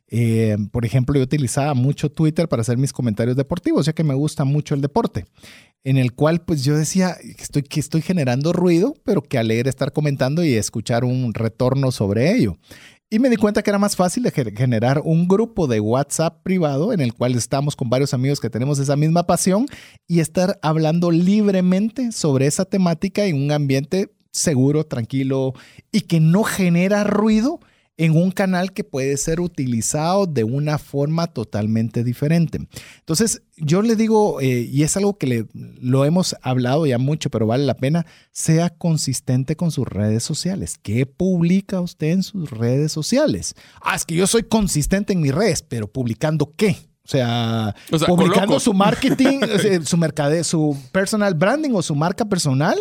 [0.09, 4.14] Eh, por ejemplo, yo utilizaba mucho Twitter para hacer mis comentarios deportivos, ya que me
[4.14, 5.26] gusta mucho el deporte,
[5.82, 9.93] en el cual pues yo decía estoy, que estoy generando ruido, pero que alegre estar
[9.93, 12.56] comentando y escuchar un retorno sobre ello.
[13.09, 16.93] Y me di cuenta que era más fácil de generar un grupo de WhatsApp privado
[16.93, 19.66] en el cual estamos con varios amigos que tenemos esa misma pasión
[20.09, 25.53] y estar hablando libremente sobre esa temática en un ambiente seguro, tranquilo
[25.93, 27.61] y que no genera ruido
[27.98, 32.59] en un canal que puede ser utilizado de una forma totalmente diferente.
[32.98, 37.31] Entonces, yo le digo, eh, y es algo que le, lo hemos hablado ya mucho,
[37.31, 40.77] pero vale la pena, sea consistente con sus redes sociales.
[40.82, 43.55] ¿Qué publica usted en sus redes sociales?
[43.81, 46.77] Ah, es que yo soy consistente en mis redes, pero publicando qué?
[47.06, 47.74] O sea,
[48.09, 49.39] publicando su marketing,
[49.85, 52.77] su mercade, su personal branding o su marca personal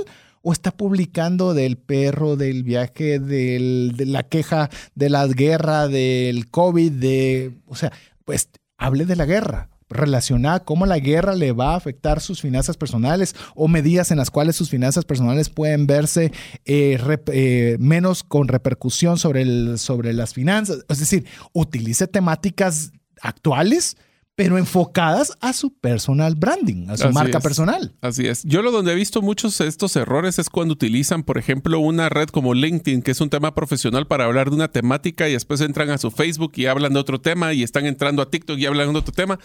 [0.48, 6.92] o está publicando del perro, del viaje, de la queja de la guerra, del COVID,
[6.92, 7.92] de, o sea,
[8.26, 12.78] pues hable de la guerra relacionada cómo la guerra le va a afectar sus finanzas
[12.78, 16.32] personales o medidas en las cuales sus finanzas personales pueden verse
[16.66, 17.00] eh,
[17.34, 20.86] eh, menos con repercusión sobre, el, sobre las finanzas.
[20.88, 23.98] Es decir, utilice temáticas actuales
[24.36, 27.96] pero enfocadas a su personal branding, a su marca personal.
[28.02, 28.44] Así es.
[28.44, 32.10] Yo lo donde he visto muchos de estos errores es cuando utilizan, por ejemplo, una
[32.10, 35.62] red como LinkedIn, que es un tema profesional para hablar de una temática y después
[35.62, 38.66] entran a su Facebook y hablan de otro tema y están entrando a TikTok y
[38.66, 39.40] hablan de otro tema.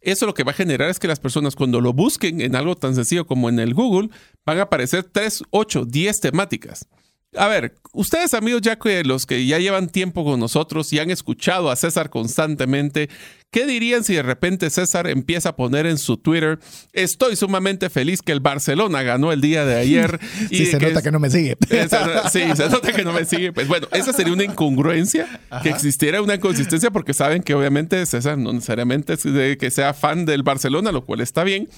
[0.00, 2.76] Eso lo que va a generar es que las personas cuando lo busquen en algo
[2.76, 4.10] tan sencillo como en el Google,
[4.44, 6.86] van a aparecer 3, 8, 10 temáticas.
[7.34, 11.10] A ver, ustedes amigos, ya que los que ya llevan tiempo con nosotros y han
[11.10, 13.10] escuchado a César constantemente,
[13.50, 16.58] ¿qué dirían si de repente César empieza a poner en su Twitter,
[16.92, 20.18] estoy sumamente feliz que el Barcelona ganó el día de ayer?
[20.50, 21.56] y sí, se nota que no me sigue.
[22.32, 23.52] sí, se nota que no me sigue.
[23.52, 28.38] Pues bueno, esa sería una incongruencia, que existiera una inconsistencia, porque saben que obviamente César
[28.38, 31.68] no necesariamente es de que sea fan del Barcelona, lo cual está bien,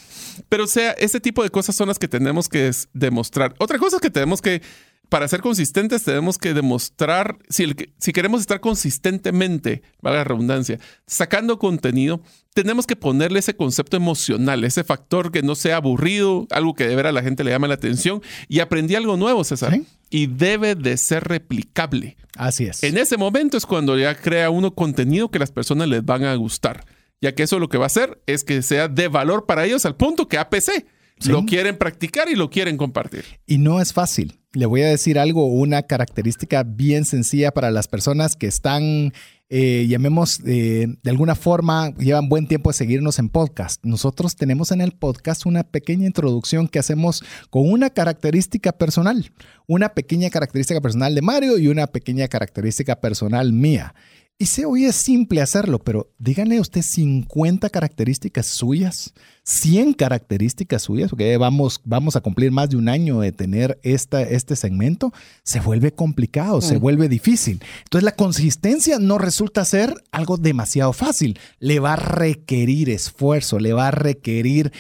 [0.49, 3.55] pero o sea, ese tipo de cosas son las que tenemos que demostrar.
[3.59, 4.63] Otra cosa es que tenemos que
[5.09, 11.59] para ser consistentes tenemos que demostrar, si, si queremos estar consistentemente, valga la redundancia, sacando
[11.59, 12.21] contenido,
[12.55, 16.97] tenemos que ponerle ese concepto emocional, ese factor que no sea aburrido, algo que de
[16.97, 18.21] ver a la gente le llame la atención.
[18.49, 19.79] Y aprendí algo nuevo, César.
[20.11, 22.17] Y debe de ser replicable.
[22.37, 22.83] Así es.
[22.83, 26.35] En ese momento es cuando ya crea uno contenido que las personas les van a
[26.35, 26.85] gustar,
[27.21, 29.87] ya que eso lo que va a hacer es que sea de valor para ellos
[29.87, 30.85] al punto que APC
[31.27, 33.25] lo quieren practicar y lo quieren compartir.
[33.47, 34.38] Y no es fácil.
[34.59, 39.13] Le voy a decir algo, una característica bien sencilla para las personas que están,
[39.51, 43.85] eh, llamemos, eh, de alguna forma, llevan buen tiempo de seguirnos en podcast.
[43.85, 49.31] Nosotros tenemos en el podcast una pequeña introducción que hacemos con una característica personal,
[49.69, 53.95] una pequeña característica personal de Mario y una pequeña característica personal mía.
[54.41, 59.13] Y se oye simple hacerlo, pero díganle a usted 50 características suyas,
[59.43, 64.23] 100 características suyas, porque vamos, vamos a cumplir más de un año de tener esta,
[64.23, 65.13] este segmento,
[65.43, 66.81] se vuelve complicado, se mm.
[66.81, 67.61] vuelve difícil.
[67.83, 73.73] Entonces la consistencia no resulta ser algo demasiado fácil, le va a requerir esfuerzo, le
[73.73, 74.71] va a requerir,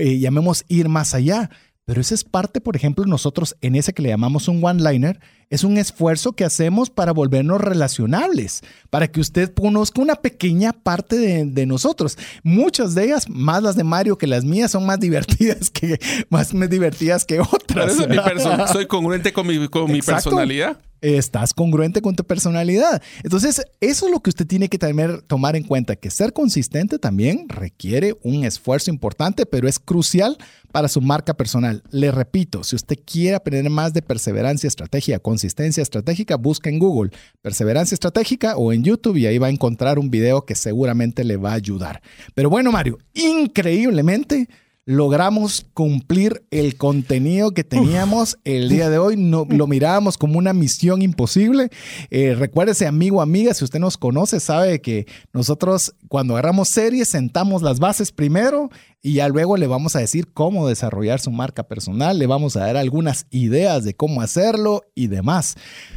[0.00, 1.50] eh, llamemos, ir más allá.
[1.86, 5.20] Pero esa es parte, por ejemplo, nosotros en ese que le llamamos un one-liner,
[5.50, 11.16] es un esfuerzo que hacemos para volvernos relacionables, para que usted conozca una pequeña parte
[11.44, 12.16] de, nosotros.
[12.42, 15.98] Muchas de ellas, más las de Mario que las mías, son más divertidas que,
[16.30, 17.96] más divertidas que otras.
[18.72, 23.02] soy congruente con mi, con mi personalidad estás congruente con tu personalidad.
[23.22, 24.78] Entonces, eso es lo que usted tiene que
[25.26, 30.38] tomar en cuenta, que ser consistente también requiere un esfuerzo importante, pero es crucial
[30.72, 31.82] para su marca personal.
[31.90, 37.10] Le repito, si usted quiere aprender más de perseverancia, estrategia, consistencia estratégica, busca en Google
[37.42, 41.36] perseverancia estratégica o en YouTube y ahí va a encontrar un video que seguramente le
[41.36, 42.02] va a ayudar.
[42.34, 44.48] Pero bueno, Mario, increíblemente
[44.86, 49.16] logramos cumplir el contenido que teníamos el día de hoy.
[49.16, 51.70] No, lo mirábamos como una misión imposible.
[52.10, 57.62] Eh, recuérdese, amigo, amiga, si usted nos conoce, sabe que nosotros cuando agarramos series sentamos
[57.62, 58.70] las bases primero
[59.04, 62.60] y ya luego le vamos a decir cómo desarrollar su marca personal, le vamos a
[62.60, 65.56] dar algunas ideas de cómo hacerlo y demás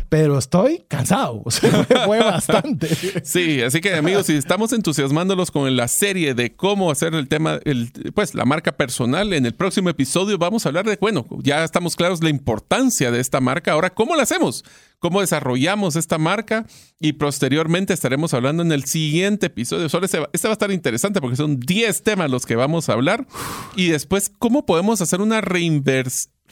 [0.09, 1.43] pero estoy cansado.
[1.47, 2.87] O sea, fue bastante.
[3.23, 7.59] Sí, así que amigos, si estamos entusiasmándolos con la serie de cómo hacer el tema,
[7.63, 11.63] el, pues la marca personal, en el próximo episodio vamos a hablar de, bueno, ya
[11.63, 13.71] estamos claros la importancia de esta marca.
[13.71, 14.65] Ahora, ¿cómo la hacemos?
[14.99, 16.65] ¿Cómo desarrollamos esta marca?
[16.99, 19.89] Y posteriormente estaremos hablando en el siguiente episodio.
[19.89, 22.93] Solo este, este va a estar interesante porque son 10 temas los que vamos a
[22.97, 23.27] hablar.
[23.75, 25.41] Y después, ¿cómo podemos hacer una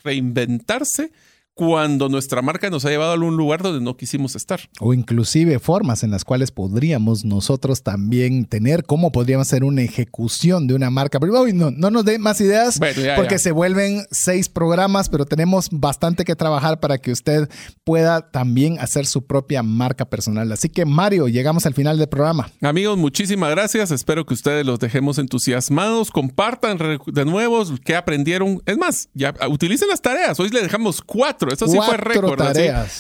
[0.04, 1.12] reinventarse?
[1.56, 4.60] Cuando nuestra marca nos ha llevado a algún lugar donde no quisimos estar.
[4.82, 10.68] O inclusive formas en las cuales podríamos nosotros también tener, cómo podríamos hacer una ejecución
[10.68, 11.18] de una marca.
[11.18, 12.78] Pero no, no nos dé más ideas
[13.16, 17.50] porque se vuelven seis programas, pero tenemos bastante que trabajar para que usted
[17.86, 20.52] pueda también hacer su propia marca personal.
[20.52, 22.52] Así que Mario, llegamos al final del programa.
[22.62, 23.92] Amigos, muchísimas gracias.
[23.92, 26.12] Espero que ustedes los dejemos entusiasmados.
[26.12, 28.62] Compartan de nuevo qué aprendieron.
[28.66, 30.38] Es más, ya utilicen las tareas.
[30.38, 32.42] Hoy le dejamos cuatro eso sí fue récord.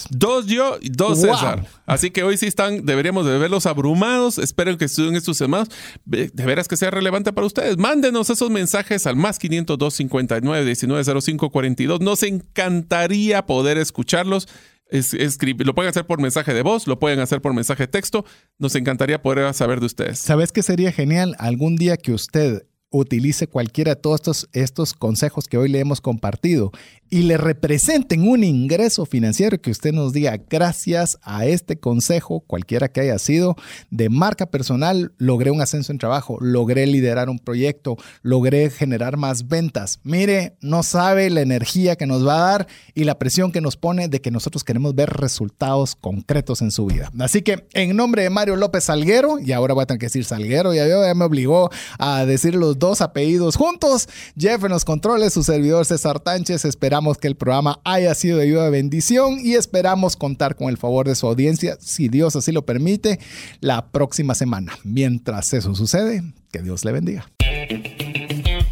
[0.10, 1.66] Dos yo y dos César.
[1.86, 4.38] Así que hoy sí están, deberíamos de verlos abrumados.
[4.38, 5.70] Espero que estudien estos semanas.
[6.06, 7.78] De veras que sea relevante para ustedes.
[7.78, 12.02] Mándenos esos mensajes al más 502 59 19 05 42.
[12.02, 14.48] Nos encantaría poder escucharlos.
[14.90, 18.26] lo pueden hacer por mensaje de voz, lo pueden hacer por mensaje de texto.
[18.58, 20.20] Nos encantaría poder saber de ustedes.
[20.20, 21.36] ¿Sabes qué sería genial?
[21.40, 22.66] Algún día que usted
[22.98, 26.72] utilice cualquiera de todos estos, estos consejos que hoy le hemos compartido
[27.10, 32.88] y le representen un ingreso financiero que usted nos diga, gracias a este consejo, cualquiera
[32.88, 33.56] que haya sido,
[33.92, 39.48] de marca personal, logré un ascenso en trabajo, logré liderar un proyecto, logré generar más
[39.48, 40.00] ventas.
[40.04, 43.78] Mire, no sabe la energía que nos va a dar y la presión que nos
[43.78, 47.12] pone de que nosotros queremos ver resultados concretos en su vida.
[47.20, 50.26] Así que en nombre de Mario López Salguero, y ahora voy a tener que decir
[50.26, 51.70] Salguero, ya, ya me obligó
[52.00, 54.08] a decir los dos apellidos juntos,
[54.38, 58.44] Jeff en los controles, su servidor César Tánchez, Esperamos que el programa haya sido de
[58.44, 62.52] ayuda de bendición y esperamos contar con el favor de su audiencia, si Dios así
[62.52, 63.20] lo permite,
[63.60, 64.74] la próxima semana.
[64.84, 67.32] Mientras eso sucede, que Dios le bendiga.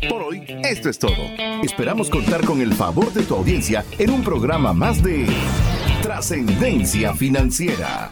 [0.09, 1.15] Por hoy, esto es todo.
[1.63, 5.25] Esperamos contar con el favor de tu audiencia en un programa más de
[6.01, 8.11] Trascendencia Financiera.